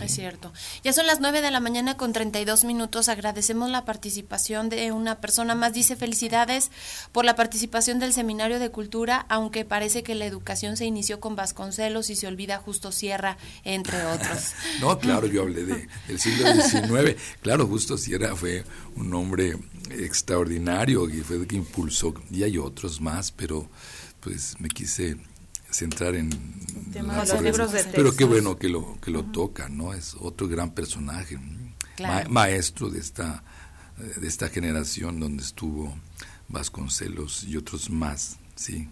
[0.00, 0.52] Es cierto.
[0.84, 3.08] Ya son las 9 de la mañana con 32 minutos.
[3.08, 5.72] Agradecemos la participación de una persona más.
[5.72, 6.70] Dice felicidades
[7.10, 11.34] por la participación del Seminario de Cultura, aunque parece que la educación se inició con
[11.34, 14.52] Vasconcelos y se olvida Justo Sierra, entre otros.
[14.80, 17.20] no, claro, yo hablé de, del siglo XIX.
[17.40, 19.58] Claro, Justo Sierra fue un hombre
[19.90, 23.68] extraordinario y fue el que impulsó, y hay otros más, pero
[24.20, 25.16] pues me quise
[25.72, 26.30] centrar en
[26.94, 30.72] los libros de pero qué bueno que lo que lo toca no es otro gran
[30.72, 31.38] personaje
[32.28, 33.42] maestro de esta
[33.96, 35.96] de esta generación donde estuvo
[36.48, 38.88] Vasconcelos y otros más sí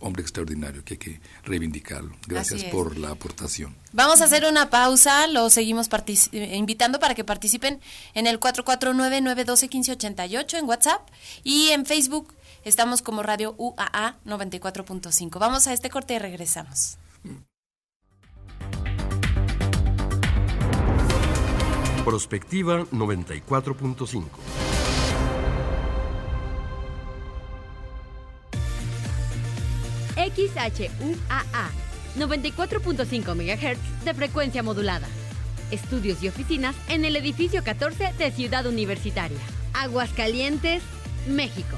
[0.00, 2.16] hombre extraordinario que hay que reivindicarlo.
[2.26, 3.76] Gracias por la aportación.
[3.92, 5.88] Vamos a hacer una pausa, lo seguimos
[6.32, 7.80] invitando para que participen
[8.14, 11.08] en el 449-912-1588 en WhatsApp
[11.44, 15.38] y en Facebook Estamos como Radio UAA 94.5.
[15.38, 16.98] Vamos a este corte y regresamos.
[22.04, 24.24] Prospectiva 94.5.
[30.14, 31.70] XHUAA
[32.16, 35.08] 94.5 MHz de frecuencia modulada.
[35.70, 39.38] Estudios y oficinas en el edificio 14 de Ciudad Universitaria.
[39.72, 40.82] Aguascalientes,
[41.26, 41.76] México.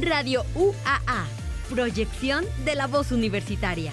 [0.00, 1.26] Radio UAA,
[1.68, 3.92] proyección de la voz universitaria.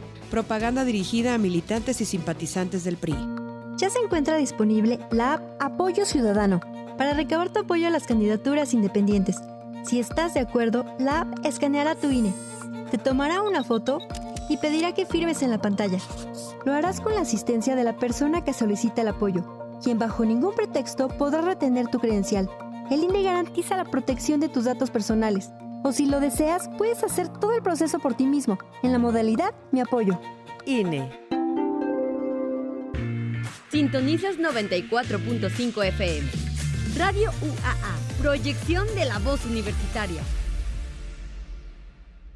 [0.31, 3.15] propaganda dirigida a militantes y simpatizantes del PRI.
[3.77, 6.61] Ya se encuentra disponible la app Apoyo Ciudadano
[6.97, 9.35] para recabar tu apoyo a las candidaturas independientes.
[9.83, 12.33] Si estás de acuerdo, la app escaneará tu INE,
[12.89, 13.99] te tomará una foto
[14.49, 15.99] y pedirá que firmes en la pantalla.
[16.65, 19.43] Lo harás con la asistencia de la persona que solicita el apoyo,
[19.83, 22.49] quien bajo ningún pretexto podrá retener tu credencial.
[22.89, 25.51] El INE garantiza la protección de tus datos personales
[25.83, 29.53] o si lo deseas, puedes hacer todo el proceso por ti mismo, en la modalidad
[29.71, 30.19] Mi Apoyo.
[30.65, 31.11] INE.
[33.71, 36.29] Sintonizas 94.5 FM.
[36.97, 40.21] Radio UAA, proyección de la voz universitaria.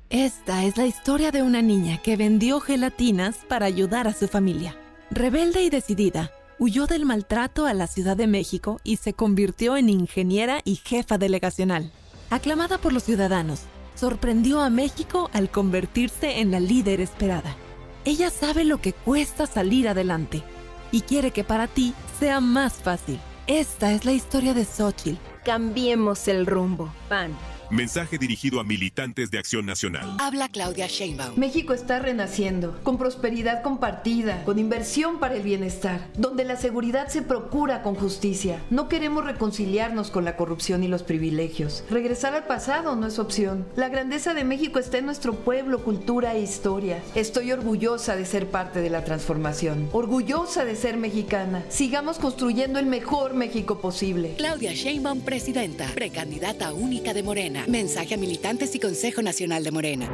[0.09, 4.75] Esta es la historia de una niña que vendió gelatinas para ayudar a su familia.
[5.11, 9.89] Rebelde y decidida, huyó del maltrato a la Ciudad de México y se convirtió en
[9.89, 11.91] ingeniera y jefa delegacional
[12.29, 13.61] aclamada por los ciudadanos,
[13.95, 17.55] sorprendió a México al convertirse en la líder esperada.
[18.03, 20.43] Ella sabe lo que cuesta salir adelante
[20.91, 23.19] y quiere que para ti sea más fácil.
[23.47, 25.19] Esta es la historia de Xochitl.
[25.43, 26.91] Cambiemos el rumbo.
[27.09, 27.35] PAN.
[27.71, 30.17] Mensaje dirigido a militantes de Acción Nacional.
[30.19, 31.37] Habla Claudia Sheinbaum.
[31.37, 37.23] México está renaciendo, con prosperidad compartida, con inversión para el bienestar, donde la seguridad se
[37.23, 38.61] procura con justicia.
[38.69, 41.83] No queremos reconciliarnos con la corrupción y los privilegios.
[41.89, 43.65] Regresar al pasado no es opción.
[43.75, 47.01] La grandeza de México está en nuestro pueblo, cultura e historia.
[47.15, 51.63] Estoy orgullosa de ser parte de la transformación, orgullosa de ser mexicana.
[51.69, 54.35] Sigamos construyendo el mejor México posible.
[54.37, 57.54] Claudia Sheinbaum, presidenta, precandidata única de Morena.
[57.67, 60.09] Mensaje a militantes y Consejo Nacional de Morena.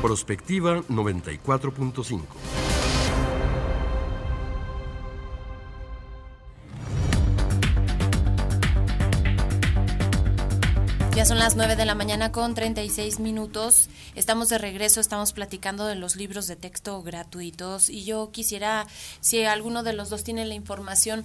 [0.00, 2.22] Prospectiva 94.5.
[11.18, 13.88] Ya son las 9 de la mañana con 36 minutos.
[14.14, 18.86] Estamos de regreso, estamos platicando de los libros de texto gratuitos y yo quisiera,
[19.20, 21.24] si alguno de los dos tiene la información,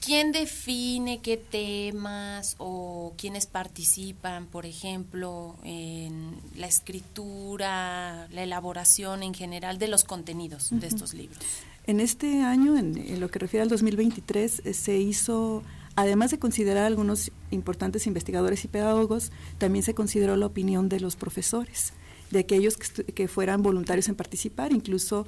[0.00, 9.34] ¿quién define qué temas o quiénes participan, por ejemplo, en la escritura, la elaboración en
[9.34, 11.38] general de los contenidos de estos libros?
[11.86, 15.62] En este año, en, en, lo que refiere al 2023, eh, se hizo
[15.96, 21.16] Además de considerar algunos importantes investigadores y pedagogos, también se consideró la opinión de los
[21.16, 21.92] profesores,
[22.30, 25.26] de aquellos que, fueran voluntarios en participar, incluso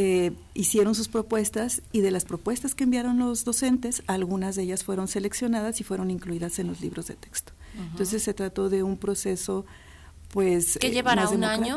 [0.00, 4.84] eh, hicieron sus propuestas y de las propuestas que enviaron los docentes, algunas de ellas
[4.84, 7.52] fueron seleccionadas y fueron incluidas en los libros de texto.
[7.90, 9.66] Entonces se trató de un proceso
[10.30, 11.76] pues que llevará un año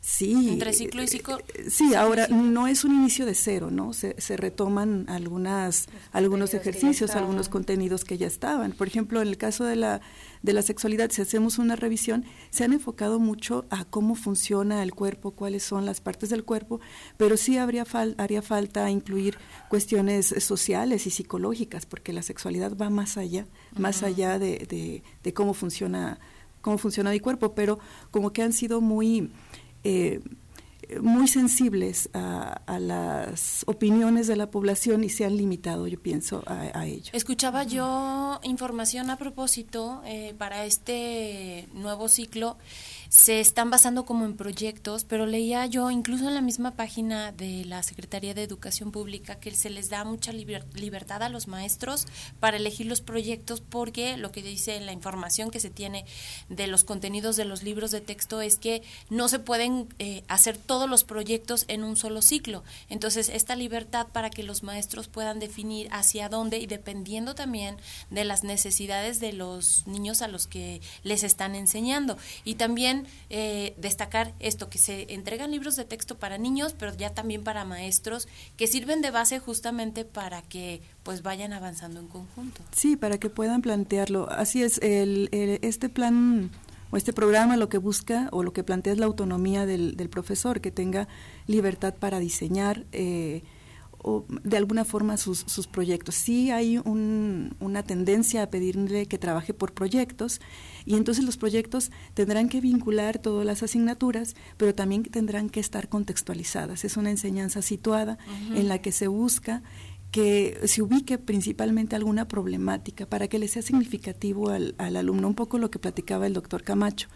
[0.00, 0.50] Sí.
[0.50, 1.38] Entre ciclo y ciclo.
[1.68, 3.92] Sí, ahora no es un inicio de cero, ¿no?
[3.92, 8.72] Se, retoman algunas, algunos ejercicios, algunos contenidos que ya estaban.
[8.72, 10.00] Por ejemplo, en el caso de la,
[10.42, 14.94] de la sexualidad, si hacemos una revisión, se han enfocado mucho a cómo funciona el
[14.94, 16.80] cuerpo, cuáles son las partes del cuerpo,
[17.16, 17.84] pero sí habría
[18.18, 19.38] haría falta incluir
[19.68, 23.46] cuestiones sociales y psicológicas, porque la sexualidad va más allá,
[23.76, 26.18] más allá de, de, de cómo funciona
[26.60, 27.78] cómo funciona el cuerpo, pero
[28.10, 29.30] como que han sido muy
[29.84, 30.20] eh,
[31.02, 36.86] muy sensibles a, las opiniones de la población y se han limitado, yo pienso, a,
[36.86, 37.10] ello.
[37.12, 42.56] Escuchaba yo información a propósito eh, para este nuevo ciclo
[43.08, 47.64] se están basando como en proyectos, pero leía yo incluso en la misma página de
[47.64, 52.06] la Secretaría de Educación Pública que se les da mucha libertad a los maestros
[52.38, 56.04] para elegir los proyectos porque lo que dice la información que se tiene
[56.50, 60.58] de los contenidos de los libros de texto es que no se pueden eh, hacer
[60.58, 62.62] todos los proyectos en un solo ciclo.
[62.90, 67.76] Entonces, esta libertad para que los maestros puedan definir hacia dónde y dependiendo también
[68.10, 72.18] de las necesidades de los niños a los que les están enseñando.
[72.44, 72.97] Y también
[73.30, 77.64] eh, destacar esto, que se entregan libros de texto para niños, pero ya también para
[77.64, 82.60] maestros, que sirven de base justamente para que pues vayan avanzando en conjunto.
[82.72, 84.30] Sí, para que puedan plantearlo.
[84.30, 86.50] Así es, el, este plan
[86.90, 90.08] o este programa lo que busca o lo que plantea es la autonomía del, del
[90.08, 91.08] profesor, que tenga
[91.46, 92.84] libertad para diseñar.
[92.92, 93.42] Eh,
[94.02, 96.14] o de alguna forma sus, sus proyectos.
[96.14, 100.40] Sí hay una tendencia a pedirle que trabaje por proyectos
[100.84, 105.88] y entonces los proyectos tendrán que vincular todas las asignaturas, pero también tendrán que estar
[105.88, 106.84] contextualizadas.
[106.84, 108.18] Es una enseñanza situada
[108.54, 109.62] en la que se busca
[110.10, 115.34] que se ubique principalmente alguna problemática para que le sea significativo al, al alumno, un
[115.34, 117.08] poco lo que platicaba el doctor Camacho.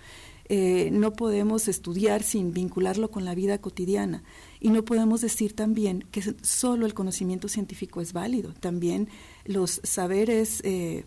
[0.49, 4.22] Eh, no podemos estudiar sin vincularlo con la vida cotidiana.
[4.61, 9.09] Y no podemos decir también que solo el conocimiento científico es válido, también
[9.45, 11.05] los saberes eh,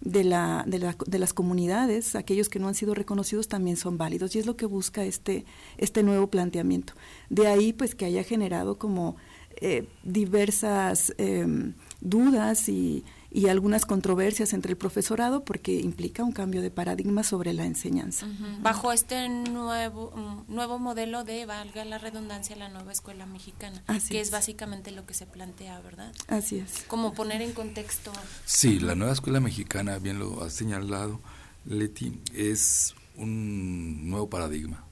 [0.00, 3.98] de, la, de, la, de, las comunidades, aquellos que no han sido reconocidos también son
[3.98, 4.36] válidos.
[4.36, 5.44] Y es lo que busca este,
[5.78, 6.94] este nuevo planteamiento.
[7.30, 9.16] De ahí pues que haya generado como
[9.60, 13.04] eh, diversas em, dudas y
[13.34, 18.28] y algunas controversias entre el profesorado porque implica un cambio de paradigma sobre la enseñanza.
[18.60, 24.20] Bajo este nuevo, mm, nuevo modelo de, valga la redundancia, la nueva escuela mexicana, que
[24.20, 24.30] es.
[24.30, 26.12] básicamente lo que se plantea, ¿verdad?
[26.28, 26.84] Así es.
[26.86, 28.12] Como poner en contexto.
[28.44, 31.20] Sí, la nueva escuela mexicana, bien lo ha señalado
[31.66, 34.84] Leti, es un nuevo paradigma.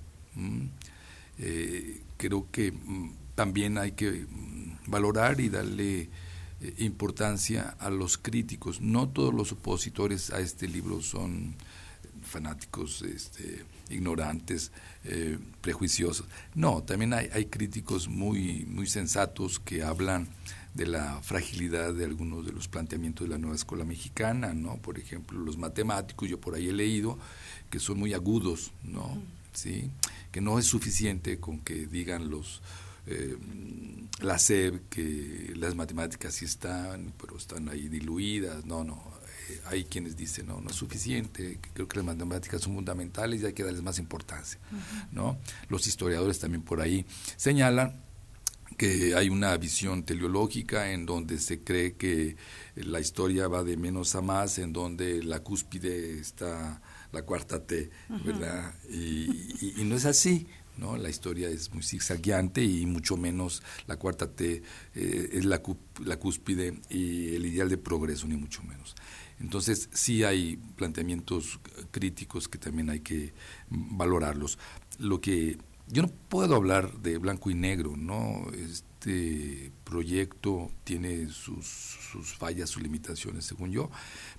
[1.39, 6.09] Eh, creo que mm, también hay que mm, valorar y darle eh,
[6.79, 8.81] importancia a los críticos.
[8.81, 11.55] No todos los opositores a este libro son
[12.23, 14.73] fanáticos, este, ignorantes,
[15.05, 16.27] eh, prejuiciosos.
[16.55, 20.29] No, también hay, hay, críticos muy, muy sensatos que hablan
[20.75, 24.77] de la fragilidad de algunos de los planteamientos de la nueva escuela mexicana, ¿no?
[24.77, 27.19] Por ejemplo, los matemáticos, yo por ahí he leído
[27.71, 29.23] que son muy agudos, ¿no?
[29.53, 29.91] ¿Sí?
[30.31, 32.63] Que no es suficiente con que digan los
[33.07, 33.37] eh,
[34.21, 38.65] la SEB, que las matemáticas sí están, pero están ahí diluidas.
[38.65, 39.03] No, no.
[39.49, 43.47] Eh, hay quienes dicen, no, no es suficiente, creo que las matemáticas son fundamentales y
[43.47, 44.61] hay que darles más importancia.
[45.11, 45.39] ¿no?
[45.69, 47.05] Los historiadores también por ahí
[47.37, 48.01] señalan
[48.77, 52.37] que hay una visión teleológica en donde se cree que
[52.75, 56.81] la historia va de menos a más, en donde la cúspide está
[57.13, 57.91] la cuarta T,
[58.25, 58.75] ¿verdad?
[58.89, 60.47] y, y, no es así,
[60.77, 60.97] ¿no?
[60.97, 64.63] La historia es muy zigzagueante y mucho menos la cuarta T
[64.95, 68.95] eh, es la, cúspide y el ideal de progreso, ni mucho menos.
[69.41, 71.59] Entonces sí hay planteamientos
[71.91, 73.35] críticos que también hay que
[73.69, 74.59] valorarlos.
[74.99, 75.59] Lo que
[75.89, 78.47] yo no puedo hablar de blanco y negro, ¿no?
[78.53, 83.91] Este proyecto tiene sus, sus fallas, sus limitaciones, según yo,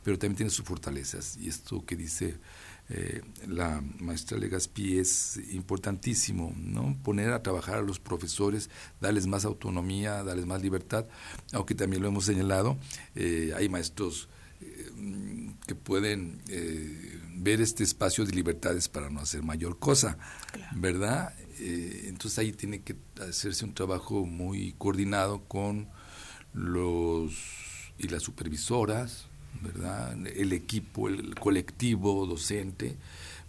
[0.03, 1.37] pero también tiene sus fortalezas.
[1.37, 2.37] Y esto que dice
[2.89, 6.97] eh, la maestra Legaspi es importantísimo, ¿no?
[7.03, 8.69] Poner a trabajar a los profesores,
[8.99, 11.05] darles más autonomía, darles más libertad,
[11.53, 12.77] aunque también lo hemos señalado,
[13.15, 14.27] eh, hay maestros
[14.61, 14.91] eh,
[15.65, 16.41] que pueden
[17.35, 20.17] ver este espacio de libertades para no hacer mayor cosa,
[20.75, 21.33] ¿verdad?
[21.59, 25.87] entonces ahí tiene que hacerse un trabajo muy coordinado con
[26.53, 27.33] los
[27.97, 29.27] y las supervisoras,
[29.61, 30.13] ¿verdad?
[30.27, 32.97] El equipo, el colectivo docente,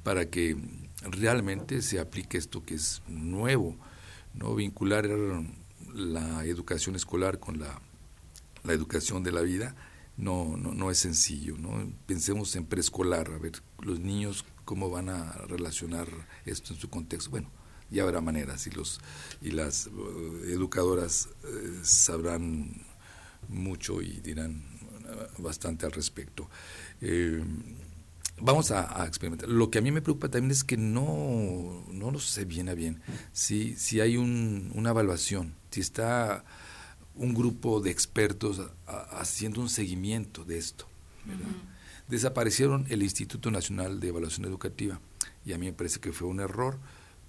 [0.03, 0.57] para que
[1.03, 3.77] realmente se aplique esto que es nuevo,
[4.35, 4.55] ¿no?
[4.55, 5.09] Vincular
[5.95, 7.81] la educación escolar con la,
[8.65, 9.75] la educación de la vida
[10.17, 11.91] no, no, no es sencillo, ¿no?
[12.07, 16.09] Pensemos en preescolar, a ver, los niños cómo van a relacionar
[16.47, 17.31] esto en su contexto.
[17.31, 17.51] Bueno,
[17.91, 19.01] ya habrá maneras y los
[19.43, 19.91] y las eh,
[20.53, 22.85] educadoras eh, sabrán
[23.49, 24.65] mucho y dirán
[25.39, 26.49] bastante al respecto.
[27.01, 27.43] Eh,
[28.41, 29.49] vamos a, experimentar.
[29.49, 32.75] Lo que a mí me preocupa también es que no, no lo sé bien a
[32.75, 33.01] bien.
[33.33, 36.45] Si, si hay una evaluación, si está
[37.17, 40.89] un grupo de expertos haciendo un seguimiento de esto.
[42.09, 45.01] Desaparecieron el Instituto Nacional de Evaluación Educativa
[45.47, 46.79] y a mí me parece que fue un error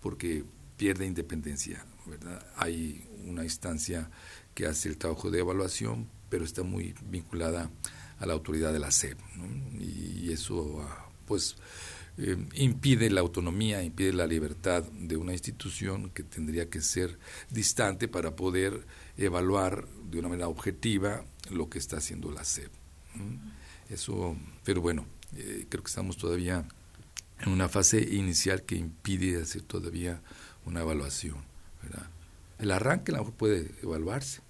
[0.01, 0.43] porque
[0.77, 1.85] pierde independencia.
[2.05, 2.45] ¿verdad?
[2.55, 4.09] Hay una instancia
[4.53, 7.71] que hace el trabajo de evaluación, pero está muy vinculada
[8.19, 9.17] a la autoridad de la SEP.
[9.79, 11.55] Y eso, ah, pues,
[12.17, 17.17] eh, impide la autonomía, impide la libertad de una institución que tendría que ser
[17.49, 18.85] distante para poder
[19.17, 22.69] evaluar de una manera objetiva lo que está haciendo la SEP.
[23.89, 25.05] Eso, pero bueno,
[25.37, 26.67] eh, creo que estamos todavía
[27.39, 30.21] en una fase inicial que impide hacer todavía
[30.65, 31.37] una evaluación.
[32.59, 34.41] El arranque a lo mejor puede evaluarse,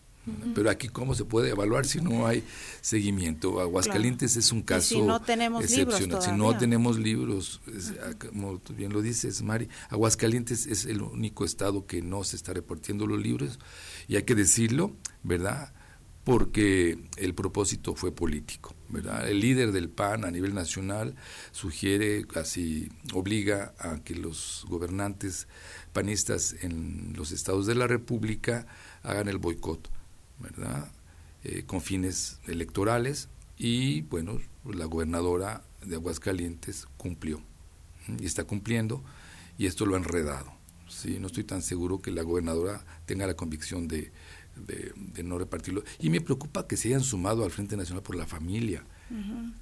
[0.54, 2.44] pero aquí, ¿cómo se puede evaluar si no hay
[2.82, 3.60] seguimiento?
[3.60, 6.22] Aguascalientes es un caso si no tenemos excepcional.
[6.22, 7.62] si no tenemos libros,
[8.02, 12.36] ah, como tú bien lo dices, Mari, Aguascalientes es el único estado que no se
[12.36, 13.60] está repartiendo los libros,
[14.08, 15.74] y hay que decirlo, ¿verdad?
[16.24, 19.30] Porque el propósito fue político, ¿verdad?
[19.30, 21.16] El líder del PAN a nivel nacional
[21.52, 25.48] sugiere, casi obliga a que los gobernantes
[25.94, 28.66] panistas en los estados de la República
[29.04, 29.92] hagan el boicot
[30.40, 30.92] ¿verdad?
[31.44, 37.42] Eh, con fines electorales y bueno, la gobernadora de Aguascalientes cumplió
[38.20, 39.04] y está cumpliendo
[39.58, 40.52] y esto lo ha enredado.
[40.88, 41.18] ¿sí?
[41.20, 44.12] No estoy tan seguro que la gobernadora tenga la convicción de,
[44.56, 45.84] de, no repartirlo.
[46.00, 48.84] Y me preocupa que se hayan sumado al Frente Nacional por la Familia,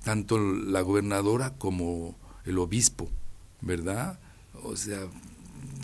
[0.04, 3.10] tanto la gobernadora como el obispo,
[3.62, 4.20] ¿verdad?
[4.64, 5.00] O sea,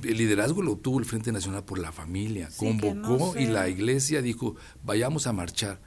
[0.03, 4.55] el liderazgo lo tuvo el Frente Nacional por la Familia, convocó y la iglesia dijo,
[4.83, 5.79] vayamos a marchar.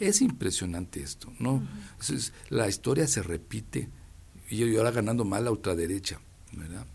[0.00, 1.66] Es impresionante esto, ¿no?
[2.50, 3.88] la historia se repite
[4.50, 6.20] y ahora ganando mal la ultraderecha,
[6.52, 6.86] ¿verdad?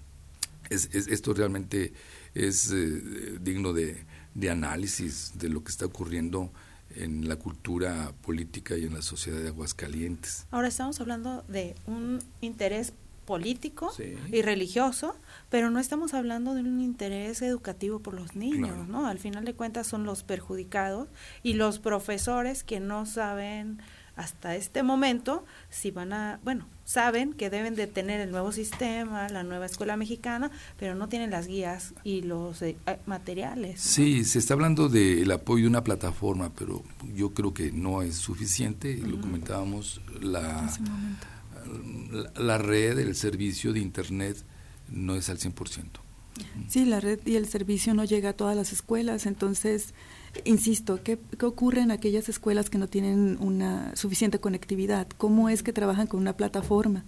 [0.69, 1.93] Es, esto realmente
[2.34, 6.51] es eh, digno de, de análisis de lo que está ocurriendo
[6.95, 10.45] en la cultura política y en la sociedad de Aguascalientes.
[10.51, 12.93] Ahora estamos hablando de un interés
[13.26, 13.91] político
[14.32, 15.15] y religioso,
[15.49, 19.07] pero no estamos hablando de un interés educativo por los niños, ¿no?
[19.07, 21.07] Al final de cuentas son los perjudicados
[21.41, 23.82] y los profesores que no saben
[24.15, 29.28] hasta este momento si van a, bueno, saben que deben de tener el nuevo sistema,
[29.30, 33.80] la nueva escuela mexicana, pero no tienen las guías y los eh, eh, materiales.
[33.82, 36.84] Sí, se está hablando del apoyo de una plataforma, pero
[37.15, 40.69] yo creo que no es suficiente, lo comentábamos, la
[42.36, 44.38] la red, el servicio de Internet
[44.89, 46.03] no es al 100%.
[46.68, 49.93] Sí, la red y el servicio no llega a todas las escuelas, entonces,
[50.45, 55.07] insisto, ¿qué, ocurre en aquellas escuelas que no tienen una suficiente conectividad?
[55.18, 57.05] ¿Cómo es que trabajan con una plataforma?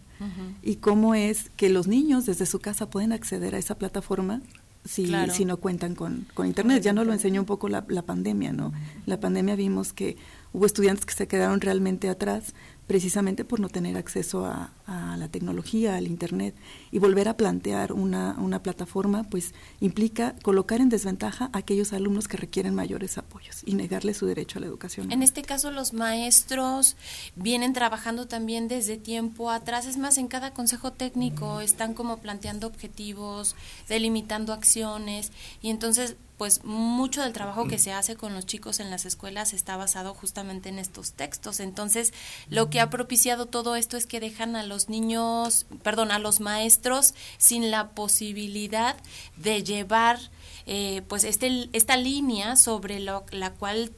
[0.62, 4.42] ¿Y cómo es que los niños desde su casa pueden acceder a esa plataforma
[4.86, 6.84] si, si no cuentan con, con Internet?
[6.84, 8.72] Ya nos lo enseñó un poco la, la pandemia, ¿no?
[9.06, 10.16] La pandemia vimos que
[10.54, 12.54] hubo estudiantes que se quedaron realmente atrás
[12.88, 14.72] precisamente por no tener acceso a,
[15.18, 16.56] la tecnología, al Internet.
[16.92, 22.28] Y volver a plantear una, una, plataforma, pues implica colocar en desventaja a aquellos alumnos
[22.28, 25.12] que requieren mayores apoyos y negarles su derecho a la educación.
[25.12, 26.98] En este caso, los maestros
[27.36, 29.88] vienen trabajando también desde tiempo atrás.
[29.88, 33.56] Es más, en cada consejo técnico están como planteando objetivos,
[33.88, 35.32] delimitando acciones
[35.62, 39.54] y entonces pues mucho del trabajo que se hace con los chicos en las escuelas
[39.54, 41.60] está basado justamente en estos textos.
[41.60, 42.14] Entonces,
[42.50, 46.40] lo que ha propiciado todo esto es que dejan a los niños, perdón, a los
[46.40, 48.96] maestros sin la posibilidad
[49.38, 50.20] de llevar
[50.66, 53.92] eh, pues este, esta línea sobre lo, la cual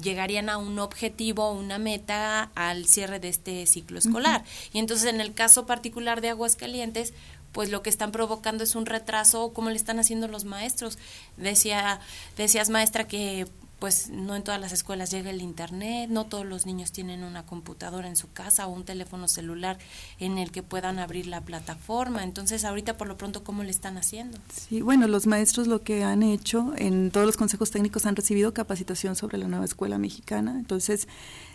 [0.00, 4.44] llegarían a un objetivo, una meta al cierre de este ciclo escolar.
[4.72, 7.12] Y entonces en el caso particular de Aguascalientes,
[7.52, 10.98] pues lo que están provocando es un retraso, como le están haciendo los maestros.
[11.36, 12.00] Decía,
[12.36, 13.46] decías maestra que
[13.84, 17.44] pues no en todas las escuelas llega el internet, no todos los niños tienen una
[17.44, 19.76] computadora en su casa o un teléfono celular
[20.18, 22.24] en el que puedan abrir la plataforma.
[22.24, 24.38] Entonces, ahorita por lo pronto, ¿cómo le están haciendo?
[24.50, 28.54] Sí, bueno, los maestros lo que han hecho en todos los consejos técnicos han recibido
[28.54, 30.52] capacitación sobre la nueva escuela mexicana.
[30.58, 31.06] Entonces,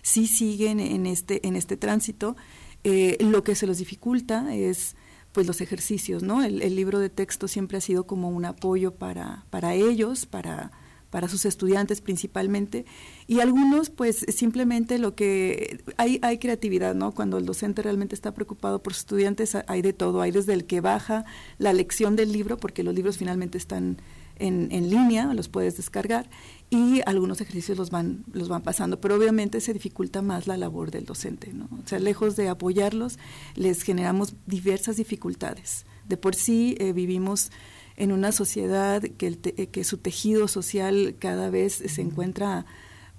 [0.03, 2.37] sí siguen en este, en este tránsito.
[2.83, 4.95] Eh, lo que se los dificulta es
[5.31, 6.43] pues los ejercicios, ¿no?
[6.43, 10.69] El, el libro de texto siempre ha sido como un apoyo para, para ellos, para
[11.09, 12.85] para sus estudiantes principalmente,
[13.27, 17.11] y algunos pues simplemente lo que hay, hay creatividad, ¿no?
[17.13, 20.65] Cuando el docente realmente está preocupado por sus estudiantes hay de todo, hay desde el
[20.65, 21.25] que baja
[21.57, 23.97] la lección del libro, porque los libros finalmente están
[24.37, 26.29] en, en línea, los puedes descargar,
[26.69, 30.91] y algunos ejercicios los van, los van pasando, pero obviamente se dificulta más la labor
[30.91, 31.65] del docente, ¿no?
[31.83, 33.17] O sea, lejos de apoyarlos,
[33.55, 35.85] les generamos diversas dificultades.
[36.07, 37.51] De por sí eh, vivimos
[37.99, 42.65] en una sociedad que, el eh, que su tejido social cada vez se encuentra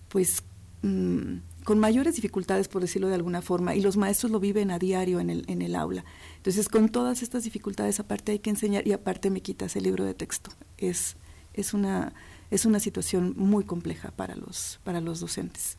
[0.09, 0.43] pues
[0.83, 4.79] mm, con mayores dificultades, por decirlo de alguna forma, y los maestros lo viven a
[4.79, 6.05] diario en el, en el aula.
[6.39, 10.05] Entonces, con todas estas dificultades, aparte hay que enseñar y aparte me quitas el libro
[10.05, 10.51] de texto.
[10.79, 11.17] Es,
[11.53, 12.15] es, una,
[12.51, 15.77] es una situación muy compleja para los, para los docentes.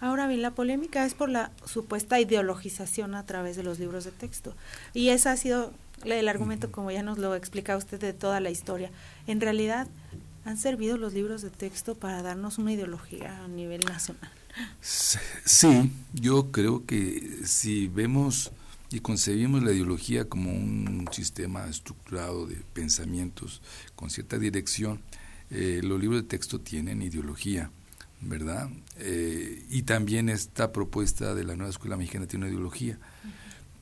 [0.00, 4.10] Ahora bien, la polémica es por la supuesta ideologización a través de los libros de
[4.10, 4.56] texto.
[4.94, 5.72] Y esa ha sido
[6.04, 8.90] el argumento, como ya nos lo explica usted, de toda la historia.
[9.26, 9.88] En realidad,
[10.44, 14.30] han servido los libros de texto para darnos una ideología a nivel nacional.
[14.80, 18.52] Sí, yo creo que si vemos
[18.90, 23.62] y concebimos la ideología como un sistema estructurado de pensamientos
[23.96, 25.00] con cierta dirección,
[25.50, 27.70] eh, los libros de texto tienen ideología,
[28.20, 28.70] ¿verdad?
[28.98, 32.98] Eh, y también esta propuesta de la nueva escuela mexicana tiene una ideología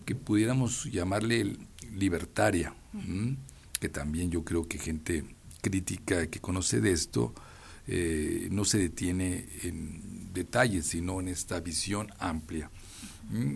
[0.07, 1.57] que pudiéramos llamarle
[1.95, 2.75] libertaria,
[3.81, 5.25] que también yo creo que gente
[5.61, 7.35] crítica que conoce de esto
[7.87, 12.71] eh, no se detiene en detalles, sino en esta visión amplia.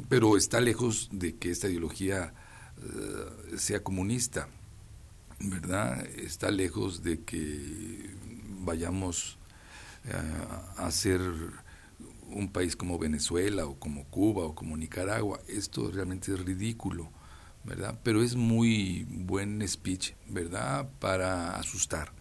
[0.09, 2.33] Pero está lejos de que esta ideología
[2.79, 4.49] eh, sea comunista,
[5.39, 6.07] ¿verdad?
[6.07, 8.11] Está lejos de que
[8.61, 9.39] vayamos
[10.07, 10.13] eh,
[10.77, 11.21] a ser
[12.29, 15.41] un país como Venezuela o como Cuba o como Nicaragua.
[15.49, 17.11] Esto realmente es ridículo,
[17.67, 17.99] ¿verdad?
[18.03, 20.87] Pero es muy buen speech, ¿verdad?
[21.01, 22.13] Para asustar,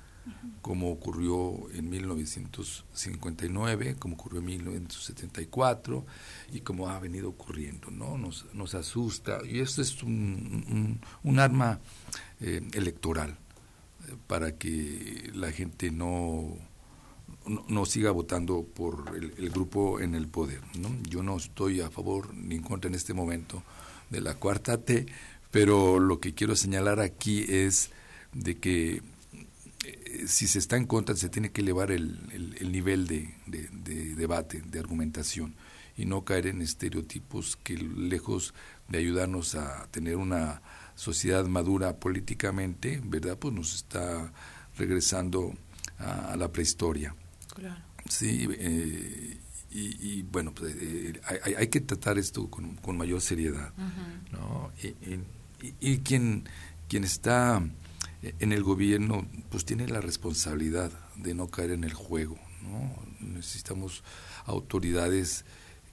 [0.61, 6.05] como ocurrió en 1959, como ocurrió en 1974
[6.51, 8.17] y como ha venido ocurriendo, ¿no?
[8.17, 11.79] Nos, nos asusta y esto es un, un, arma
[12.41, 13.37] eh, electoral
[14.27, 16.57] para que la gente no
[17.67, 20.61] no, siga votando por el, grupo en el poder.
[20.79, 20.89] ¿no?
[21.03, 23.63] Yo no estoy a favor ni en contra en este momento
[24.09, 25.05] de la cuarta T,
[25.55, 27.89] pero lo que quiero señalar aquí es
[28.33, 29.01] de que
[29.85, 32.19] eh, si se está en contra se tiene que elevar el,
[32.73, 33.33] nivel de,
[34.17, 35.55] debate, de argumentación
[35.95, 38.53] y no caer en estereotipos que lejos
[38.89, 40.61] de ayudarnos a tener una
[40.95, 43.37] sociedad madura políticamente, ¿verdad?
[43.39, 44.33] Pues nos está
[44.77, 45.53] regresando
[45.99, 47.15] a la prehistoria.
[48.09, 49.39] Sí, eh,
[49.71, 51.21] y, bueno, pues, eh,
[51.57, 53.71] hay, que tratar esto con, mayor seriedad.
[54.33, 54.71] ¿no?
[54.83, 55.19] Y,
[56.03, 56.47] quien,
[56.87, 57.61] quien está
[58.39, 62.37] en el gobierno, pues tiene la responsabilidad de no caer en el juego.
[62.63, 62.95] ¿no?
[63.19, 64.03] Necesitamos
[64.45, 65.45] autoridades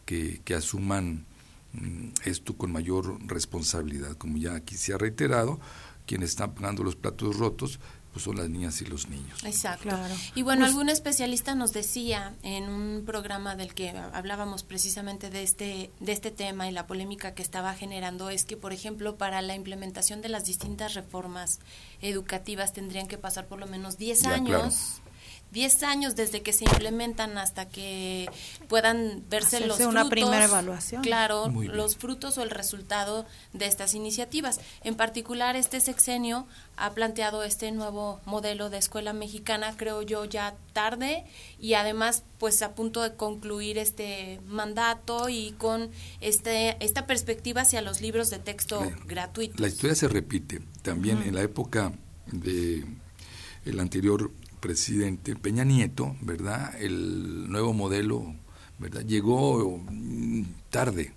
[0.04, 1.26] que, que asuman
[1.72, 4.16] mm, esto con mayor responsabilidad.
[4.16, 5.60] Como ya aquí se ha reiterado,
[6.06, 7.80] quienes están pagando los platos rotos
[8.12, 9.42] pues son las niñas y los niños.
[9.44, 9.98] Exacto.
[10.34, 15.90] Y bueno, algún especialista nos decía en un programa del que hablábamos precisamente de este
[16.00, 19.54] de este tema y la polémica que estaba generando es que, por ejemplo, para la
[19.54, 21.60] implementación de las distintas reformas
[22.00, 25.01] educativas tendrían que pasar por lo menos 10 años.
[25.52, 28.26] 10 años desde que se implementan hasta que
[28.68, 29.92] puedan verse los frutos.
[29.92, 31.02] una primera evaluación.
[31.02, 34.60] Claro, los frutos o el resultado de estas iniciativas.
[34.82, 36.46] En particular, este sexenio
[36.76, 41.24] ha planteado este nuevo modelo de escuela mexicana, creo yo, ya tarde
[41.60, 45.90] y además pues a punto de concluir este mandato y con
[46.20, 49.60] este esta perspectiva hacia los libros de texto gratuitos.
[49.60, 50.62] La historia se repite.
[50.80, 51.92] También en la época
[52.26, 52.86] de
[53.64, 54.32] el anterior
[54.62, 56.74] presidente Peña Nieto, ¿verdad?
[56.80, 58.34] El nuevo modelo,
[58.78, 59.02] ¿verdad?
[59.02, 61.12] Llegó mm, tarde.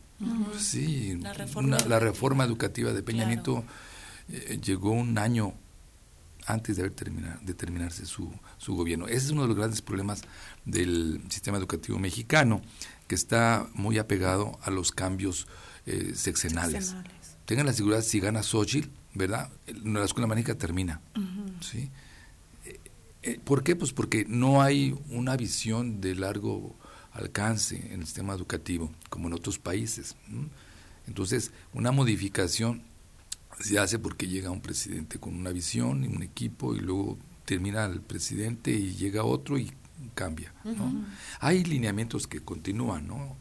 [0.57, 3.63] Sí, la reforma, la reforma, educativa de Peña Nieto
[4.29, 5.53] eh, llegó un año
[6.47, 9.07] antes de, haber terminar, de terminarse su, su gobierno.
[9.07, 10.23] Ese es uno de los grandes problemas
[10.65, 12.61] del sistema educativo mexicano,
[13.07, 15.47] que está muy apegado a los cambios
[15.85, 16.95] eh, sexenales.
[17.45, 19.49] Tengan la seguridad, si gana Xochitl, ¿verdad?
[19.83, 21.01] La escuela mágica termina.
[21.61, 21.91] ¿sí?
[23.43, 23.75] ¿Por qué?
[23.75, 26.75] Pues porque no hay una visión de largo
[27.11, 30.15] alcance en el sistema educativo, como en otros países.
[31.07, 32.83] Entonces, una modificación
[33.59, 37.85] se hace porque llega un presidente con una visión y un equipo y luego termina
[37.85, 39.71] el presidente y llega otro y
[40.13, 40.53] cambia.
[40.63, 41.05] ¿no?
[41.39, 43.37] Hay lineamientos que continúan, ¿no?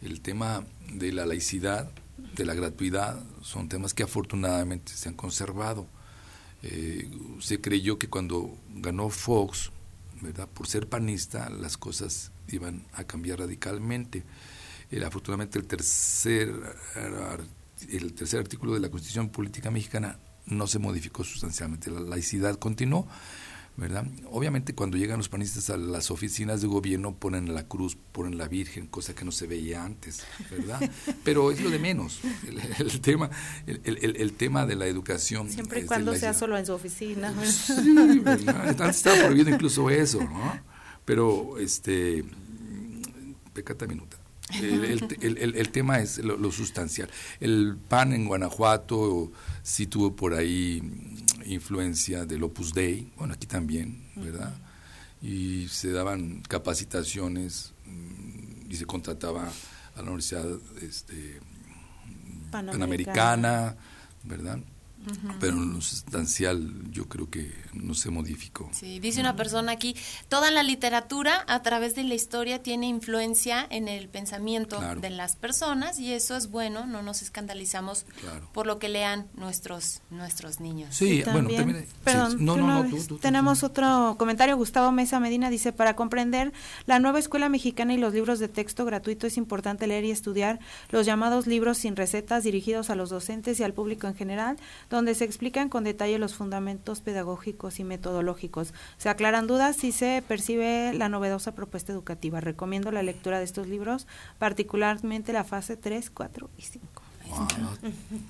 [0.00, 1.90] El tema de la laicidad,
[2.34, 5.86] de la gratuidad, son temas que afortunadamente se han conservado.
[6.62, 7.10] Eh,
[7.40, 9.72] se creyó que cuando ganó Fox,
[10.20, 10.48] ¿verdad?
[10.48, 14.24] por ser panista, las cosas iban a cambiar radicalmente.
[14.90, 16.52] Eh, afortunadamente el tercer,
[17.90, 21.90] el tercer artículo de la Constitución Política Mexicana no se modificó sustancialmente.
[21.90, 23.08] La laicidad continuó,
[23.82, 24.06] ¿verdad?
[24.30, 28.46] Obviamente cuando llegan los panistas a las oficinas de gobierno ponen la cruz, ponen la
[28.46, 30.22] Virgen, cosa que no se veía antes,
[30.52, 30.88] ¿verdad?
[31.24, 32.20] Pero es lo de menos.
[32.78, 33.28] El, tema,
[33.66, 33.80] el,
[34.16, 35.50] el, tema de la educación.
[35.50, 37.34] Siempre y cuando sea solo en su oficina.
[37.44, 38.88] Sí, ¿verdad?
[38.88, 40.60] Estaba prohibido incluso eso, ¿no?
[41.04, 42.24] Pero, este,
[43.52, 44.16] pecata minuta.
[44.60, 47.10] El, tema es lo, sustancial.
[47.40, 50.82] El PAN en Guanajuato sí tuvo por ahí
[51.46, 54.54] influencia del Opus Dei, bueno, aquí también, ¿verdad?
[55.20, 59.50] Y se daban capacitaciones mm, y se contrataba
[59.94, 60.46] a la Universidad
[60.80, 61.40] este,
[62.50, 63.76] Panamericana
[64.24, 64.58] ¿verdad?
[65.40, 68.70] Pero en lo sustancial yo creo que no se modificó.
[68.72, 69.96] Sí, dice una persona aquí,
[70.28, 75.36] toda la literatura a través de la historia tiene influencia en el pensamiento de las
[75.36, 78.06] personas y eso es bueno, no nos escandalizamos
[78.52, 80.94] por lo que lean nuestros nuestros niños.
[80.94, 81.86] Sí, bueno, también,
[82.38, 86.52] no, no, no, tenemos otro comentario, Gustavo Mesa Medina dice, para comprender
[86.86, 90.60] la nueva escuela mexicana y los libros de texto gratuito es importante leer y estudiar
[90.90, 94.56] los llamados libros sin recetas dirigidos a los docentes y al público en general
[94.96, 98.74] donde se explican con detalle los fundamentos pedagógicos y metodológicos.
[98.98, 102.40] Se aclaran dudas si se percibe la novedosa propuesta educativa.
[102.40, 104.06] Recomiendo la lectura de estos libros,
[104.38, 106.86] particularmente la fase 3, 4 y 5.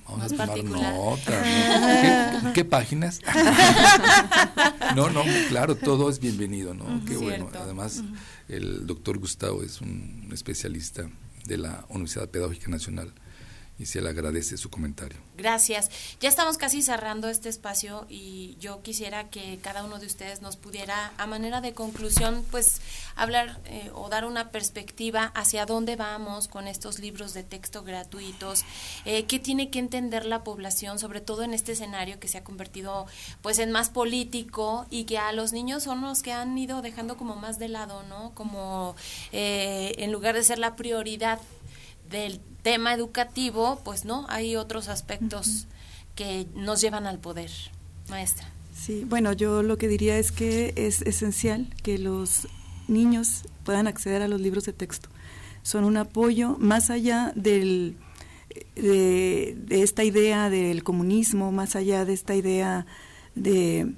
[0.09, 2.53] vamos a tomar nota.
[2.55, 3.21] ¿Qué, páginas?
[4.95, 7.05] no, no, claro, todo es bienvenido, ¿no?
[7.05, 7.49] Qué bueno.
[7.61, 8.05] Además,
[8.49, 11.11] el doctor Gustavo es un especialista
[11.45, 13.13] de la Universidad Pedagógica Nacional
[13.83, 15.19] y se le agradece su comentario.
[15.37, 15.91] Gracias.
[16.21, 20.57] Ya estamos casi cerrando este espacio y yo quisiera que cada uno de ustedes nos
[20.57, 22.81] pudiera, a manera de conclusión, pues
[23.17, 28.65] hablar eh, o dar una perspectiva hacia dónde vamos con estos libros de texto gratuitos,
[29.05, 32.45] eh, qué tiene que entender la población, sobre todo en este escenario que se ha
[32.45, 33.07] convertido
[33.41, 37.17] pues en más político y que a los niños son los que han ido dejando
[37.17, 38.33] como más de lado, ¿no?
[38.35, 38.95] Como
[39.33, 41.41] eh, en lugar de ser la prioridad
[42.09, 45.67] del tema educativo, pues no, hay otros aspectos
[46.15, 47.51] que nos llevan al poder.
[48.09, 48.49] Maestra.
[48.75, 52.49] Sí, bueno, yo lo que diría es que es esencial que los
[52.89, 55.09] niños puedan acceder a los libros de texto.
[55.63, 57.97] Son un apoyo más allá del,
[58.75, 62.87] de esta idea del comunismo, más allá de esta idea
[63.35, 63.95] de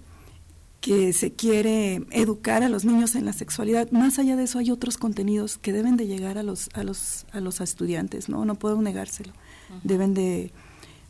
[0.84, 3.90] que se quiere educar a los niños en la sexualidad.
[3.90, 7.24] Más allá de eso hay otros contenidos que deben de llegar a los a los
[7.32, 8.44] a los estudiantes, ¿no?
[8.44, 9.32] No puedo negárselo.
[9.82, 10.52] Deben de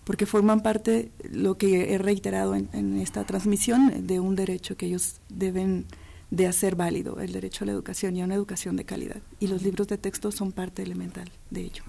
[0.05, 5.16] porque forman parte lo que he reiterado en, esta transmisión de un derecho que ellos
[5.29, 5.87] deben
[6.31, 9.22] de hacer válido, el derecho a la educación y a una educación de calidad.
[9.41, 11.83] Y los libros de texto son parte elemental de ello.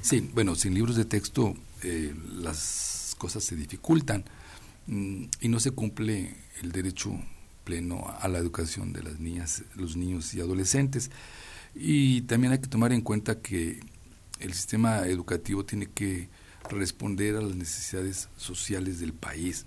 [0.00, 1.54] Sí, bueno, sin libros de texto
[1.84, 4.24] eh, las cosas se dificultan
[4.88, 7.18] mm, y no se cumple el derecho
[7.64, 11.10] pleno a la educación de las niñas, los niños y adolescentes.
[11.74, 13.80] Y también hay que tomar en cuenta que
[14.40, 16.28] el sistema educativo tiene que
[16.68, 19.66] responder a las necesidades sociales del país.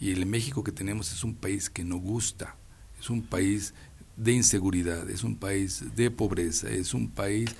[0.00, 2.56] Y el México que tenemos es un país que no gusta,
[2.98, 3.74] es un país
[4.16, 7.50] de inseguridad, es un país de pobreza, es un país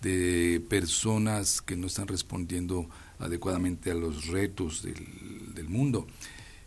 [0.00, 2.88] de personas que no están respondiendo
[3.18, 6.06] adecuadamente a los retos del, mundo.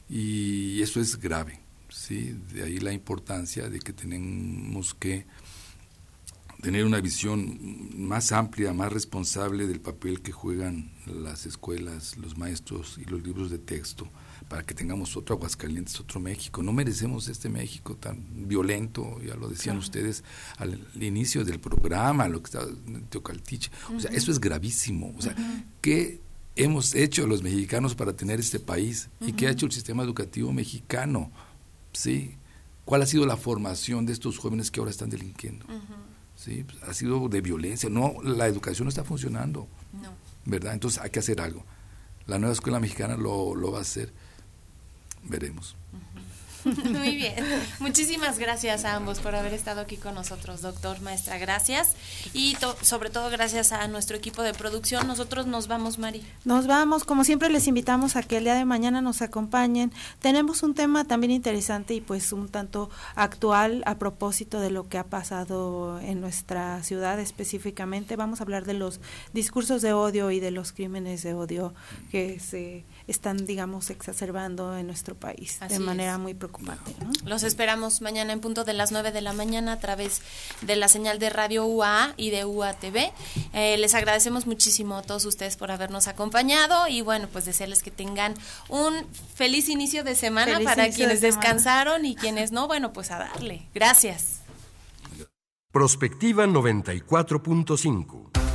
[0.09, 1.59] Y eso es grave.
[1.95, 2.37] ¿Sí?
[2.53, 5.25] De ahí la importancia de que tenemos que
[6.61, 7.59] tener una visión
[7.95, 13.49] más amplia, más responsable del papel que juegan las escuelas, los maestros y los libros
[13.49, 14.09] de texto
[14.49, 16.61] para que tengamos otro Aguascalientes, otro México.
[16.61, 20.23] No merecemos este México tan violento, ya lo decían ustedes
[20.57, 23.71] al, inicio del programa, lo que en Teocaltiche.
[23.95, 25.13] O sea, eso es gravísimo.
[25.17, 25.35] O sea,
[25.81, 26.19] ¿qué
[26.55, 29.09] hemos hecho los mexicanos para tener este país?
[29.21, 31.31] ¿Y qué ha hecho el sistema educativo mexicano?
[31.95, 32.35] ¿Sí?
[32.83, 35.65] ¿Cuál ha sido la formación de estos jóvenes que ahora están delinquiendo?
[36.35, 36.63] ¿Sí?
[36.63, 37.89] Pues, ha sido de violencia.
[37.89, 39.67] No, la educación no está funcionando.
[40.45, 40.73] ¿Verdad?
[40.73, 41.65] Entonces hay que hacer algo.
[42.27, 44.13] La nueva escuela mexicana lo, lo va a hacer
[45.27, 45.75] veremos.
[46.89, 47.35] Muy bien.
[47.79, 51.37] Muchísimas gracias a ambos por haber estado aquí con nosotros, doctor, maestra.
[51.37, 51.95] Gracias.
[52.33, 55.05] Y sobre todo gracias a nuestro equipo de producción.
[55.07, 56.25] Nosotros nos vamos, Mari.
[56.43, 57.03] Nos vamos.
[57.03, 59.91] Como siempre les invitamos a que el día de mañana nos acompañen.
[60.19, 64.97] Tenemos un tema también interesante y pues un tanto actual a propósito de lo que
[64.97, 68.15] ha pasado en nuestra ciudad específicamente.
[68.15, 68.99] Vamos a hablar de los
[69.33, 71.73] discursos de odio y de los crímenes de odio
[72.11, 76.93] que se están, digamos, exacerbando en nuestro país de manera muy preocupante.
[77.25, 80.21] Los esperamos mañana en punto de las 9 de la mañana a través
[80.61, 83.11] de la señal de Radio UA y de UATV.
[83.53, 87.91] Eh, les agradecemos muchísimo a todos ustedes por habernos acompañado y bueno, pues desearles que
[87.91, 88.33] tengan
[88.69, 93.67] un feliz inicio de semana para quienes descansaron y quienes no, bueno, pues a darle.
[93.73, 94.41] Gracias.
[95.71, 98.54] Prospectiva 94.5